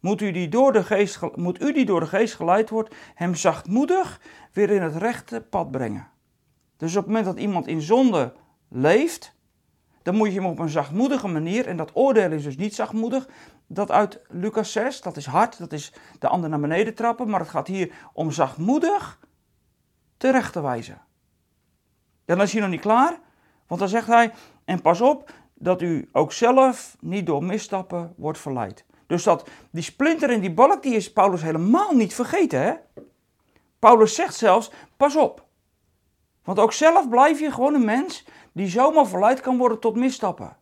moet 0.00 0.20
u, 0.20 0.30
die 0.30 0.48
door 0.48 0.72
de 0.72 0.82
geest, 0.82 1.20
moet 1.34 1.62
u 1.62 1.72
die 1.72 1.84
door 1.84 2.00
de 2.00 2.06
geest 2.06 2.34
geleid 2.34 2.70
wordt, 2.70 2.94
hem 3.14 3.34
zachtmoedig 3.34 4.20
weer 4.52 4.70
in 4.70 4.82
het 4.82 4.96
rechte 4.96 5.40
pad 5.40 5.70
brengen. 5.70 6.08
Dus 6.76 6.90
op 6.90 6.96
het 6.96 7.06
moment 7.06 7.24
dat 7.24 7.38
iemand 7.38 7.66
in 7.66 7.80
zonde 7.80 8.32
leeft, 8.68 9.36
dan 10.02 10.14
moet 10.14 10.28
je 10.28 10.40
hem 10.40 10.50
op 10.50 10.58
een 10.58 10.68
zachtmoedige 10.68 11.28
manier, 11.28 11.66
en 11.66 11.76
dat 11.76 11.90
oordeel 11.94 12.32
is 12.32 12.42
dus 12.42 12.56
niet 12.56 12.74
zachtmoedig, 12.74 13.28
dat 13.66 13.90
uit 13.90 14.20
Lucas 14.28 14.72
6, 14.72 15.00
dat 15.00 15.16
is 15.16 15.26
hard, 15.26 15.58
dat 15.58 15.72
is 15.72 15.92
de 16.18 16.28
ander 16.28 16.50
naar 16.50 16.60
beneden 16.60 16.94
trappen, 16.94 17.28
maar 17.28 17.40
het 17.40 17.48
gaat 17.48 17.66
hier 17.66 17.92
om 18.12 18.30
zachtmoedig 18.30 19.18
terecht 20.16 20.52
te 20.52 20.60
wijzen. 20.62 21.02
Dan 22.24 22.40
is 22.40 22.52
hij 22.52 22.60
nog 22.60 22.70
niet 22.70 22.80
klaar, 22.80 23.18
want 23.66 23.80
dan 23.80 23.88
zegt 23.88 24.06
hij, 24.06 24.32
en 24.64 24.80
pas 24.80 25.00
op 25.00 25.30
dat 25.54 25.82
u 25.82 26.08
ook 26.12 26.32
zelf 26.32 26.96
niet 27.00 27.26
door 27.26 27.44
misstappen 27.44 28.14
wordt 28.16 28.38
verleid. 28.38 28.84
Dus 29.06 29.22
dat, 29.22 29.48
die 29.70 29.82
splinter 29.82 30.30
in 30.30 30.40
die 30.40 30.54
balk, 30.54 30.82
die 30.82 30.94
is 30.94 31.12
Paulus 31.12 31.42
helemaal 31.42 31.94
niet 31.94 32.14
vergeten. 32.14 32.60
Hè? 32.60 32.74
Paulus 33.78 34.14
zegt 34.14 34.34
zelfs, 34.34 34.70
pas 34.96 35.16
op. 35.16 35.44
Want 36.44 36.58
ook 36.58 36.72
zelf 36.72 37.08
blijf 37.08 37.40
je 37.40 37.52
gewoon 37.52 37.74
een 37.74 37.84
mens 37.84 38.24
die 38.52 38.68
zomaar 38.68 39.06
verleid 39.06 39.40
kan 39.40 39.56
worden 39.56 39.78
tot 39.78 39.96
misstappen. 39.96 40.56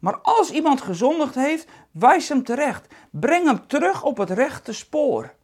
Maar 0.00 0.18
als 0.22 0.50
iemand 0.50 0.80
gezondigd 0.80 1.34
heeft, 1.34 1.68
wijs 1.90 2.28
hem 2.28 2.42
terecht. 2.42 2.86
Breng 3.10 3.46
hem 3.46 3.66
terug 3.66 4.02
op 4.02 4.16
het 4.16 4.30
rechte 4.30 4.72
spoor. 4.72 5.34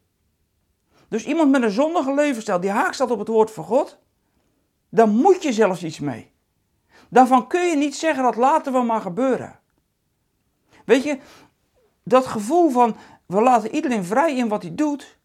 Dus 1.08 1.24
iemand 1.24 1.50
met 1.50 1.62
een 1.62 1.70
zondige 1.70 2.14
levensstijl 2.14 2.60
die 2.60 2.70
haak 2.70 2.92
staat 2.92 3.10
op 3.10 3.18
het 3.18 3.28
woord 3.28 3.50
van 3.50 3.64
God, 3.64 3.98
dan 4.94 5.10
moet 5.10 5.42
je 5.42 5.52
zelfs 5.52 5.84
iets 5.84 5.98
mee. 5.98 6.32
Daarvan 7.08 7.46
kun 7.46 7.60
je 7.60 7.76
niet 7.76 7.96
zeggen 7.96 8.22
dat 8.22 8.36
laten 8.36 8.72
we 8.72 8.82
maar 8.82 9.00
gebeuren. 9.00 9.58
Weet 10.84 11.02
je, 11.02 11.18
dat 12.02 12.26
gevoel 12.26 12.70
van 12.70 12.96
we 13.26 13.40
laten 13.40 13.74
iedereen 13.74 14.04
vrij 14.04 14.36
in 14.36 14.48
wat 14.48 14.62
hij 14.62 14.74
doet, 14.74 15.18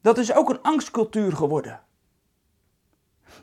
dat 0.00 0.18
is 0.18 0.32
ook 0.32 0.50
een 0.50 0.62
angstcultuur 0.62 1.32
geworden. 1.32 1.80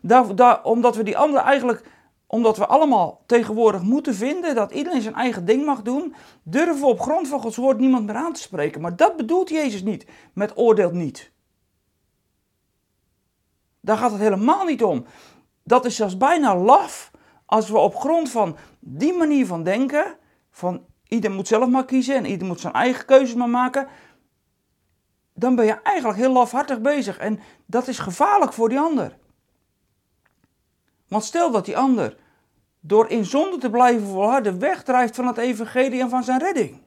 Daar, 0.02 0.36
daar, 0.36 0.64
omdat 0.64 0.96
we 0.96 1.04
die 1.04 1.18
anderen 1.18 1.46
eigenlijk, 1.46 1.90
omdat 2.28 2.58
we 2.58 2.66
allemaal 2.66 3.24
tegenwoordig 3.26 3.82
moeten 3.82 4.16
vinden 4.16 4.56
dat 4.56 4.72
iedereen 4.72 5.02
zijn 5.02 5.16
eigen 5.16 5.46
ding 5.46 5.66
mag 5.66 5.82
doen, 5.82 6.16
durven 6.44 6.80
we 6.80 6.86
op 6.86 7.00
grond 7.00 7.28
van 7.28 7.40
Gods 7.40 7.58
woord 7.58 7.80
niemand 7.80 8.06
meer 8.06 8.16
aan 8.16 8.34
te 8.34 8.42
spreken. 8.42 8.82
Maar 8.82 8.96
dat 8.96 9.18
bedoelt 9.18 9.50
Jezus 9.50 9.84
niet 9.84 10.08
met 10.34 10.58
oordeelt 10.58 10.94
niet. 10.94 11.34
Daar 13.80 13.98
gaat 13.98 14.12
het 14.12 14.20
helemaal 14.20 14.66
niet 14.66 14.84
om. 14.84 15.06
Dat 15.68 15.86
is 15.86 15.96
zelfs 15.96 16.18
bijna 16.18 16.58
laf 16.58 17.12
als 17.46 17.70
we 17.70 17.78
op 17.78 17.96
grond 17.96 18.30
van 18.30 18.58
die 18.80 19.14
manier 19.14 19.46
van 19.46 19.64
denken, 19.64 20.18
van 20.52 20.86
ieder 21.08 21.32
moet 21.32 21.48
zelf 21.48 21.70
maar 21.70 21.86
kiezen 21.86 22.16
en 22.16 22.26
ieder 22.26 22.48
moet 22.48 22.60
zijn 22.60 22.74
eigen 22.74 23.06
keuzes 23.06 23.36
maar 23.36 23.50
maken, 23.50 23.88
dan 25.34 25.56
ben 25.56 25.66
je 25.66 25.82
eigenlijk 25.82 26.18
heel 26.18 26.32
lafhartig 26.32 26.82
bezig 26.82 27.18
en 27.18 27.40
dat 27.66 27.88
is 27.88 28.00
gevaarlijk 28.00 28.54
voor 28.54 28.70
die 28.70 28.80
ander. 28.80 29.18
Want 31.08 31.24
stel 31.24 31.52
dat 31.52 31.66
die 31.66 31.78
ander 31.78 32.18
door 32.80 33.10
in 33.10 33.26
zonde 33.26 33.58
te 33.58 33.70
blijven 33.70 34.08
volharden 34.08 34.60
wegdrijft 34.60 35.16
van 35.16 35.28
het 35.28 35.38
evangelie 35.38 36.02
en 36.02 36.10
van 36.10 36.24
zijn 36.24 36.40
redding. 36.40 36.82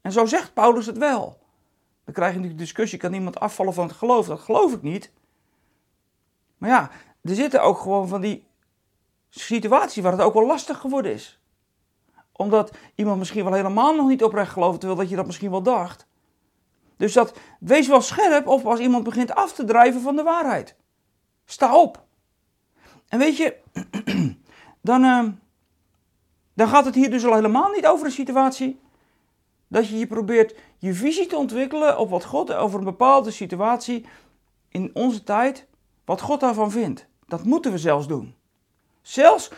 En 0.00 0.12
zo 0.12 0.26
zegt 0.26 0.54
Paulus 0.54 0.86
het 0.86 0.98
wel. 0.98 1.42
Dan 2.04 2.14
krijg 2.14 2.30
je 2.30 2.36
natuurlijk 2.36 2.64
discussie, 2.64 2.98
kan 2.98 3.12
iemand 3.12 3.40
afvallen 3.40 3.74
van 3.74 3.86
het 3.86 3.96
geloof? 3.96 4.26
Dat 4.26 4.40
geloof 4.40 4.72
ik 4.72 4.82
niet. 4.82 5.12
Maar 6.58 6.70
ja, 6.70 6.90
er 7.24 7.34
zitten 7.34 7.62
ook 7.62 7.78
gewoon 7.78 8.08
van 8.08 8.20
die 8.20 8.46
situaties 9.28 10.02
waar 10.02 10.12
het 10.12 10.20
ook 10.20 10.34
wel 10.34 10.46
lastig 10.46 10.78
geworden 10.78 11.12
is. 11.12 11.38
Omdat 12.32 12.76
iemand 12.94 13.18
misschien 13.18 13.44
wel 13.44 13.52
helemaal 13.52 13.94
nog 13.94 14.08
niet 14.08 14.24
oprecht 14.24 14.52
gelooft, 14.52 14.78
terwijl 14.78 15.00
dat 15.00 15.10
je 15.10 15.16
dat 15.16 15.26
misschien 15.26 15.50
wel 15.50 15.62
dacht. 15.62 16.06
Dus 16.96 17.12
dat, 17.12 17.38
wees 17.60 17.88
wel 17.88 18.00
scherp 18.00 18.46
of 18.46 18.64
als 18.64 18.80
iemand 18.80 19.04
begint 19.04 19.34
af 19.34 19.52
te 19.52 19.64
drijven 19.64 20.00
van 20.00 20.16
de 20.16 20.22
waarheid. 20.22 20.76
Sta 21.44 21.76
op. 21.76 22.04
En 23.08 23.18
weet 23.18 23.36
je, 23.36 23.56
dan, 24.80 25.04
uh, 25.04 25.24
dan 26.54 26.68
gaat 26.68 26.84
het 26.84 26.94
hier 26.94 27.10
dus 27.10 27.24
al 27.24 27.34
helemaal 27.34 27.70
niet 27.70 27.86
over 27.86 28.06
de 28.06 28.12
situatie 28.12 28.80
dat 29.68 29.88
je 29.88 29.98
je 29.98 30.06
probeert 30.06 30.54
je 30.78 30.94
visie 30.94 31.26
te 31.26 31.36
ontwikkelen 31.36 31.98
op 31.98 32.10
wat 32.10 32.24
God 32.24 32.52
over 32.52 32.78
een 32.78 32.84
bepaalde 32.84 33.30
situatie 33.30 34.06
in 34.68 34.90
onze 34.94 35.22
tijd, 35.22 35.66
wat 36.04 36.20
God 36.20 36.40
daarvan 36.40 36.70
vindt. 36.70 37.06
Dat 37.26 37.44
moeten 37.44 37.72
we 37.72 37.78
zelfs 37.78 38.06
doen. 38.06 38.34
Zelfs 39.02 39.50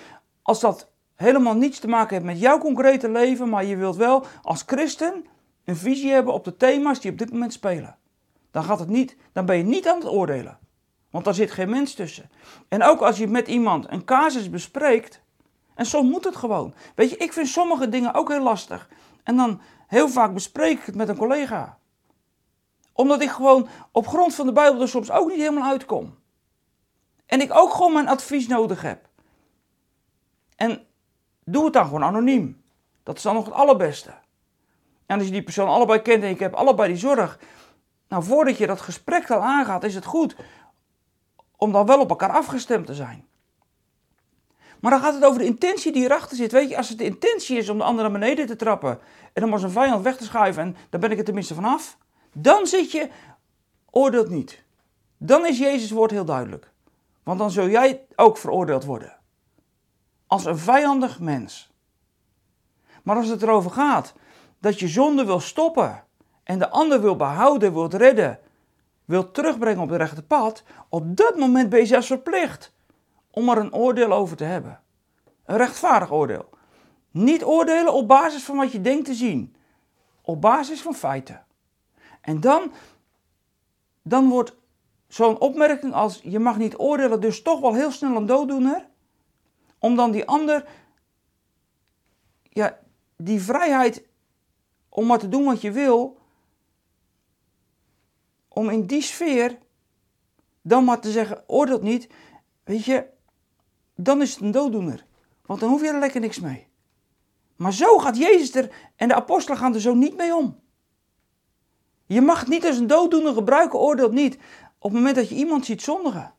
als 0.42 0.60
dat 0.60 0.90
helemaal 1.14 1.54
niets 1.54 1.78
te 1.78 1.88
maken 1.88 2.14
heeft 2.14 2.26
met 2.26 2.40
jouw 2.40 2.58
concrete 2.58 3.10
leven, 3.10 3.48
maar 3.48 3.64
je 3.64 3.76
wilt 3.76 3.96
wel 3.96 4.24
als 4.42 4.62
christen 4.66 5.24
een 5.64 5.76
visie 5.76 6.10
hebben 6.10 6.34
op 6.34 6.44
de 6.44 6.56
thema's 6.56 7.00
die 7.00 7.10
op 7.10 7.18
dit 7.18 7.32
moment 7.32 7.52
spelen. 7.52 7.96
Dan, 8.50 8.64
gaat 8.64 8.78
het 8.78 8.88
niet, 8.88 9.16
dan 9.32 9.46
ben 9.46 9.56
je 9.56 9.62
niet 9.62 9.88
aan 9.88 9.98
het 9.98 10.08
oordelen. 10.08 10.58
Want 11.10 11.24
daar 11.24 11.34
zit 11.34 11.50
geen 11.50 11.70
mens 11.70 11.94
tussen. 11.94 12.30
En 12.68 12.82
ook 12.82 13.00
als 13.00 13.18
je 13.18 13.26
met 13.26 13.48
iemand 13.48 13.90
een 13.90 14.04
casus 14.04 14.50
bespreekt, 14.50 15.22
en 15.74 15.86
soms 15.86 16.10
moet 16.10 16.24
het 16.24 16.36
gewoon. 16.36 16.74
Weet 16.94 17.10
je, 17.10 17.16
ik 17.16 17.32
vind 17.32 17.48
sommige 17.48 17.88
dingen 17.88 18.14
ook 18.14 18.28
heel 18.28 18.42
lastig. 18.42 18.88
En 19.22 19.36
dan 19.36 19.60
heel 19.86 20.08
vaak 20.08 20.34
bespreek 20.34 20.78
ik 20.78 20.86
het 20.86 20.94
met 20.94 21.08
een 21.08 21.16
collega. 21.16 21.78
Omdat 22.92 23.20
ik 23.20 23.30
gewoon 23.30 23.68
op 23.92 24.06
grond 24.06 24.34
van 24.34 24.46
de 24.46 24.52
Bijbel 24.52 24.80
er 24.80 24.88
soms 24.88 25.10
ook 25.10 25.28
niet 25.28 25.38
helemaal 25.38 25.70
uitkom. 25.70 26.14
En 27.26 27.40
ik 27.40 27.56
ook 27.56 27.72
gewoon 27.72 27.92
mijn 27.92 28.08
advies 28.08 28.46
nodig 28.46 28.82
heb. 28.82 29.08
En 30.56 30.86
doe 31.44 31.64
het 31.64 31.72
dan 31.72 31.84
gewoon 31.84 32.04
anoniem. 32.04 32.62
Dat 33.02 33.16
is 33.16 33.22
dan 33.22 33.34
nog 33.34 33.44
het 33.44 33.54
allerbeste. 33.54 34.14
En 35.06 35.16
als 35.16 35.26
je 35.26 35.32
die 35.32 35.42
persoon 35.42 35.68
allebei 35.68 36.02
kent 36.02 36.22
en 36.22 36.30
ik 36.30 36.38
heb 36.38 36.54
allebei 36.54 36.88
die 36.88 37.00
zorg. 37.00 37.38
Nou, 38.08 38.24
voordat 38.24 38.58
je 38.58 38.66
dat 38.66 38.80
gesprek 38.80 39.26
dan 39.26 39.42
aangaat, 39.42 39.84
is 39.84 39.94
het 39.94 40.04
goed 40.04 40.36
om 41.56 41.72
dan 41.72 41.86
wel 41.86 42.00
op 42.00 42.10
elkaar 42.10 42.30
afgestemd 42.30 42.86
te 42.86 42.94
zijn. 42.94 43.26
Maar 44.80 44.90
dan 44.90 45.00
gaat 45.00 45.14
het 45.14 45.24
over 45.24 45.38
de 45.38 45.44
intentie 45.44 45.92
die 45.92 46.04
erachter 46.04 46.36
zit. 46.36 46.52
Weet 46.52 46.68
je, 46.68 46.76
als 46.76 46.88
het 46.88 46.98
de 46.98 47.04
intentie 47.04 47.56
is 47.56 47.68
om 47.68 47.78
de 47.78 47.84
ander 47.84 48.02
naar 48.02 48.20
beneden 48.20 48.46
te 48.46 48.56
trappen 48.56 48.98
en 49.32 49.44
om 49.44 49.52
als 49.52 49.62
een 49.62 49.70
vijand 49.70 50.02
weg 50.02 50.16
te 50.16 50.24
schuiven 50.24 50.62
en 50.62 50.76
daar 50.90 51.00
ben 51.00 51.10
ik 51.10 51.18
er 51.18 51.24
tenminste 51.24 51.54
vanaf, 51.54 51.98
dan 52.32 52.66
zit 52.66 52.92
je, 52.92 53.08
oordeelt 53.90 54.28
niet. 54.28 54.64
Dan 55.18 55.46
is 55.46 55.58
Jezus 55.58 55.90
woord 55.90 56.10
heel 56.10 56.24
duidelijk. 56.24 56.70
Want 57.26 57.38
dan 57.38 57.50
zul 57.50 57.68
jij 57.68 58.06
ook 58.16 58.36
veroordeeld 58.36 58.84
worden. 58.84 59.16
Als 60.26 60.44
een 60.44 60.58
vijandig 60.58 61.20
mens. 61.20 61.72
Maar 63.02 63.16
als 63.16 63.28
het 63.28 63.42
erover 63.42 63.70
gaat 63.70 64.14
dat 64.58 64.78
je 64.78 64.88
zonde 64.88 65.24
wil 65.24 65.40
stoppen 65.40 66.04
en 66.42 66.58
de 66.58 66.68
ander 66.68 67.00
wil 67.00 67.16
behouden, 67.16 67.72
wilt 67.72 67.94
redden, 67.94 68.38
wilt 69.04 69.34
terugbrengen 69.34 69.82
op 69.82 69.88
het 69.88 70.00
rechte 70.00 70.22
pad, 70.22 70.62
op 70.88 71.16
dat 71.16 71.36
moment 71.36 71.68
ben 71.68 71.78
je 71.78 71.86
zelfs 71.86 72.06
verplicht 72.06 72.72
om 73.30 73.48
er 73.48 73.58
een 73.58 73.74
oordeel 73.74 74.12
over 74.12 74.36
te 74.36 74.44
hebben. 74.44 74.80
Een 75.44 75.56
rechtvaardig 75.56 76.12
oordeel. 76.12 76.48
Niet 77.10 77.44
oordelen 77.44 77.92
op 77.92 78.08
basis 78.08 78.44
van 78.44 78.56
wat 78.56 78.72
je 78.72 78.80
denkt 78.80 79.04
te 79.04 79.14
zien, 79.14 79.56
op 80.22 80.40
basis 80.40 80.82
van 80.82 80.94
feiten. 80.94 81.44
En 82.20 82.40
dan, 82.40 82.72
dan 84.02 84.28
wordt 84.28 84.54
zo'n 85.16 85.40
opmerking 85.40 85.92
als 85.92 86.20
je 86.22 86.38
mag 86.38 86.58
niet 86.58 86.78
oordelen 86.78 87.20
dus 87.20 87.42
toch 87.42 87.60
wel 87.60 87.74
heel 87.74 87.90
snel 87.90 88.16
een 88.16 88.26
dooddoener, 88.26 88.88
om 89.78 89.96
dan 89.96 90.10
die 90.10 90.26
ander, 90.26 90.68
ja, 92.42 92.78
die 93.16 93.40
vrijheid 93.40 94.04
om 94.88 95.06
maar 95.06 95.18
te 95.18 95.28
doen 95.28 95.44
wat 95.44 95.60
je 95.60 95.70
wil, 95.70 96.18
om 98.48 98.70
in 98.70 98.86
die 98.86 99.02
sfeer 99.02 99.58
dan 100.62 100.84
maar 100.84 101.00
te 101.00 101.10
zeggen, 101.10 101.44
oordeelt 101.46 101.82
niet, 101.82 102.08
weet 102.64 102.84
je, 102.84 103.06
dan 103.94 104.22
is 104.22 104.34
het 104.34 104.42
een 104.42 104.50
dooddoener. 104.50 105.06
Want 105.46 105.60
dan 105.60 105.68
hoef 105.68 105.80
je 105.80 105.88
er 105.88 105.98
lekker 105.98 106.20
niks 106.20 106.40
mee. 106.40 106.66
Maar 107.56 107.72
zo 107.72 107.98
gaat 107.98 108.16
Jezus 108.16 108.54
er 108.54 108.70
en 108.96 109.08
de 109.08 109.14
apostelen 109.14 109.58
gaan 109.58 109.74
er 109.74 109.80
zo 109.80 109.94
niet 109.94 110.16
mee 110.16 110.34
om. 110.34 110.60
Je 112.06 112.20
mag 112.20 112.46
niet 112.46 112.66
als 112.66 112.78
een 112.78 112.86
dooddoener 112.86 113.32
gebruiken, 113.32 113.78
oordeelt 113.78 114.12
niet. 114.12 114.38
Op 114.86 114.92
het 114.92 115.00
moment 115.00 115.16
dat 115.16 115.28
je 115.28 115.34
iemand 115.34 115.64
ziet 115.64 115.82
zondigen. 115.82 116.32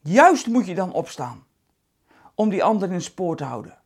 Juist 0.00 0.46
moet 0.46 0.66
je 0.66 0.74
dan 0.74 0.92
opstaan. 0.92 1.46
Om 2.34 2.48
die 2.48 2.64
ander 2.64 2.88
in 2.88 2.94
het 2.94 3.02
spoor 3.02 3.36
te 3.36 3.44
houden. 3.44 3.78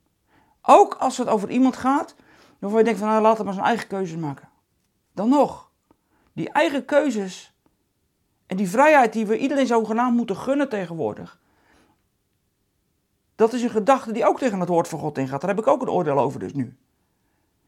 Ook 0.62 0.94
als 0.94 1.18
het 1.18 1.28
over 1.28 1.50
iemand 1.50 1.76
gaat 1.76 2.14
waarvan 2.58 2.78
je 2.78 2.84
denkt 2.84 3.00
van 3.00 3.08
nou 3.08 3.22
laat 3.22 3.36
hem 3.36 3.44
maar 3.44 3.54
zijn 3.54 3.66
eigen 3.66 3.86
keuzes 3.86 4.16
maken. 4.16 4.48
Dan 5.12 5.28
nog, 5.28 5.70
die 6.32 6.50
eigen 6.50 6.84
keuzes 6.84 7.54
en 8.46 8.56
die 8.56 8.68
vrijheid 8.68 9.12
die 9.12 9.26
we 9.26 9.38
iedereen 9.38 9.66
zogenaamd 9.66 10.16
moeten 10.16 10.36
gunnen 10.36 10.68
tegenwoordig. 10.68 11.40
Dat 13.34 13.52
is 13.52 13.62
een 13.62 13.70
gedachte 13.70 14.12
die 14.12 14.26
ook 14.26 14.38
tegen 14.38 14.60
het 14.60 14.68
woord 14.68 14.88
van 14.88 14.98
God 14.98 15.18
ingaat. 15.18 15.40
Daar 15.40 15.50
heb 15.50 15.58
ik 15.58 15.66
ook 15.66 15.82
een 15.82 15.90
oordeel 15.90 16.18
over 16.18 16.40
dus 16.40 16.52
nu. 16.52 16.76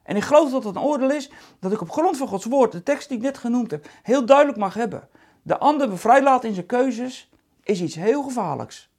En 0.02 0.16
ik 0.16 0.22
geloof 0.22 0.50
dat 0.50 0.64
het 0.64 0.76
een 0.76 0.82
oordeel 0.82 1.10
is 1.10 1.30
dat 1.60 1.72
ik 1.72 1.80
op 1.80 1.90
grond 1.90 2.16
van 2.16 2.28
Gods 2.28 2.44
woord, 2.44 2.72
de 2.72 2.82
tekst 2.82 3.08
die 3.08 3.16
ik 3.16 3.22
net 3.22 3.38
genoemd 3.38 3.70
heb, 3.70 3.88
heel 4.02 4.26
duidelijk 4.26 4.58
mag 4.58 4.74
hebben. 4.74 5.08
De 5.46 5.58
ander 5.58 5.88
bevrijd 5.88 6.22
laten 6.22 6.48
in 6.48 6.54
zijn 6.54 6.66
keuzes 6.66 7.30
is 7.62 7.80
iets 7.80 7.94
heel 7.94 8.22
gevaarlijks. 8.22 8.90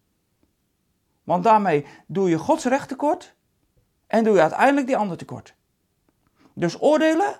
Want 1.23 1.43
daarmee 1.43 1.85
doe 2.05 2.29
je 2.29 2.37
Gods 2.37 2.65
recht 2.65 2.87
tekort 2.87 3.35
en 4.07 4.23
doe 4.23 4.33
je 4.33 4.41
uiteindelijk 4.41 4.87
die 4.87 4.97
ander 4.97 5.17
tekort. 5.17 5.55
Dus 6.53 6.81
oordelen, 6.81 7.39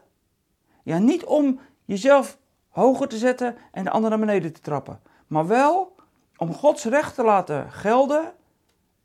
ja, 0.84 0.98
niet 0.98 1.24
om 1.24 1.60
jezelf 1.86 2.38
hoger 2.70 3.08
te 3.08 3.18
zetten 3.18 3.58
en 3.72 3.84
de 3.84 3.90
ander 3.90 4.10
naar 4.10 4.20
beneden 4.20 4.54
te 4.54 4.62
trappen, 4.62 5.02
maar 5.28 5.48
wel 5.48 5.96
om 6.38 6.54
Gods 6.54 6.84
recht 6.84 7.16
te 7.16 7.24
laten 7.24 7.72
gelden 7.72 8.34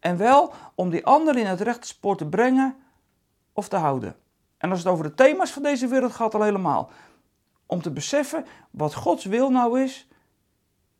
en 0.01 0.17
wel 0.17 0.53
om 0.75 0.91
die 0.91 1.07
ander 1.07 1.37
in 1.37 1.47
het 1.47 1.61
rechte 1.61 1.87
spoor 1.87 2.17
te 2.17 2.27
brengen 2.27 2.77
of 3.53 3.69
te 3.69 3.77
houden. 3.77 4.17
En 4.59 4.71
als 4.71 4.79
het 4.79 4.89
over 4.89 5.05
de 5.05 5.15
thema's 5.15 5.51
van 5.51 5.63
deze 5.63 5.87
wereld 5.87 6.13
gaat, 6.13 6.35
al 6.35 6.43
helemaal. 6.43 6.91
Om 7.73 7.83
te 7.83 7.91
beseffen 7.91 8.47
wat 8.71 8.95
Gods 8.95 9.25
wil 9.25 9.51
nou 9.51 9.81
is 9.81 10.09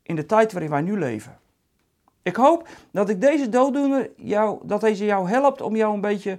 in 0.01 0.15
de 0.15 0.25
tijd 0.25 0.51
waarin 0.51 0.71
wij 0.71 0.81
nu 0.81 0.99
leven. 0.99 1.39
Ik 2.21 2.35
hoop 2.35 2.67
dat 2.91 3.09
ik 3.09 3.21
deze 3.21 3.49
dooddoener 3.49 4.11
jou, 4.17 4.67
dat 4.67 4.81
deze 4.81 5.05
jou 5.05 5.29
helpt 5.29 5.61
om 5.61 5.75
jou 5.75 5.93
een 5.93 6.01
beetje, 6.01 6.37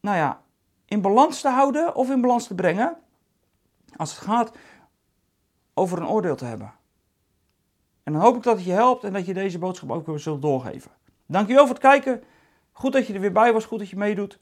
nou 0.00 0.16
ja, 0.16 0.42
in 0.84 1.00
balans 1.00 1.40
te 1.40 1.48
houden 1.48 1.94
of 1.94 2.10
in 2.10 2.20
balans 2.20 2.46
te 2.46 2.54
brengen. 2.54 2.96
Als 3.96 4.10
het 4.10 4.18
gaat 4.18 4.56
over 5.74 5.98
een 5.98 6.08
oordeel 6.08 6.36
te 6.36 6.44
hebben. 6.44 6.72
En 8.02 8.12
dan 8.12 8.22
hoop 8.22 8.36
ik 8.36 8.42
dat 8.42 8.56
het 8.56 8.64
je 8.64 8.72
helpt 8.72 9.04
en 9.04 9.12
dat 9.12 9.26
je 9.26 9.34
deze 9.34 9.58
boodschap 9.58 9.90
ook 9.90 10.06
weer 10.06 10.18
zult 10.18 10.42
doorgeven. 10.42 10.90
Dankjewel 11.26 11.66
voor 11.66 11.74
het 11.74 11.82
kijken. 11.82 12.22
Goed 12.72 12.92
dat 12.92 13.06
je 13.06 13.14
er 13.14 13.20
weer 13.20 13.32
bij 13.32 13.52
was, 13.52 13.64
goed 13.64 13.78
dat 13.78 13.88
je 13.88 13.96
meedoet. 13.96 14.38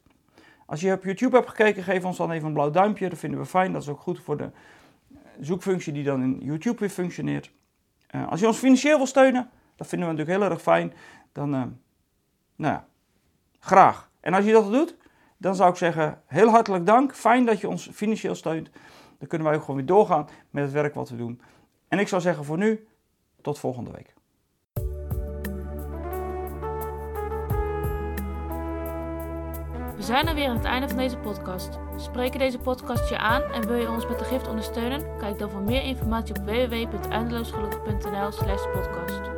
Als 0.66 0.80
je 0.80 0.92
op 0.92 1.04
YouTube 1.04 1.37
hebt 1.37 1.48
gekeken, 1.48 1.83
geef 1.83 2.04
ons 2.04 2.16
dan 2.16 2.30
even 2.30 2.46
een 2.46 2.52
blauw 2.52 2.70
duimpje. 2.70 3.09
Dat 3.09 3.18
vinden 3.18 3.40
we 3.40 3.46
fijn. 3.46 3.72
Dat 3.72 3.83
is 3.83 3.88
ook 3.88 4.00
goed 4.00 4.20
voor 4.20 4.37
de 4.37 4.50
zoekfunctie 5.40 5.92
die 5.92 6.04
dan 6.04 6.22
in 6.22 6.38
YouTube 6.40 6.78
weer 6.78 6.88
functioneert. 6.88 7.50
Uh, 8.14 8.28
als 8.28 8.40
je 8.40 8.46
ons 8.46 8.58
financieel 8.58 8.96
wil 8.96 9.06
steunen, 9.06 9.50
dat 9.76 9.86
vinden 9.86 10.08
we 10.08 10.14
natuurlijk 10.14 10.42
heel 10.42 10.50
erg 10.52 10.62
fijn. 10.62 10.92
Dan, 11.32 11.54
uh, 11.54 11.62
nou 12.56 12.74
ja, 12.74 12.86
graag. 13.58 14.10
En 14.20 14.34
als 14.34 14.44
je 14.44 14.52
dat 14.52 14.72
doet, 14.72 14.96
dan 15.36 15.54
zou 15.54 15.70
ik 15.70 15.76
zeggen, 15.76 16.22
heel 16.26 16.48
hartelijk 16.48 16.86
dank. 16.86 17.14
Fijn 17.14 17.44
dat 17.44 17.60
je 17.60 17.68
ons 17.68 17.88
financieel 17.92 18.34
steunt. 18.34 18.70
Dan 19.18 19.28
kunnen 19.28 19.46
wij 19.46 19.56
ook 19.56 19.62
gewoon 19.62 19.76
weer 19.76 19.86
doorgaan 19.86 20.28
met 20.50 20.64
het 20.64 20.72
werk 20.72 20.94
wat 20.94 21.08
we 21.08 21.16
doen. 21.16 21.40
En 21.88 21.98
ik 21.98 22.08
zou 22.08 22.22
zeggen 22.22 22.44
voor 22.44 22.58
nu, 22.58 22.86
tot 23.40 23.58
volgende 23.58 23.90
week. 23.90 24.13
Zijn 30.04 30.28
er 30.28 30.34
weer 30.34 30.48
aan 30.48 30.56
het 30.56 30.64
einde 30.64 30.88
van 30.88 30.96
deze 30.96 31.16
podcast. 31.16 31.78
Spreken 31.96 32.38
deze 32.38 32.58
podcast 32.58 33.08
je 33.08 33.18
aan 33.18 33.42
en 33.42 33.66
wil 33.66 33.76
je 33.76 33.90
ons 33.90 34.08
met 34.08 34.18
de 34.18 34.24
gift 34.24 34.48
ondersteunen? 34.48 35.18
Kijk 35.18 35.38
dan 35.38 35.50
voor 35.50 35.62
meer 35.62 35.82
informatie 35.82 36.34
op 36.34 36.44
www.eindeloosgelukkig.nl/podcast. 36.44 39.33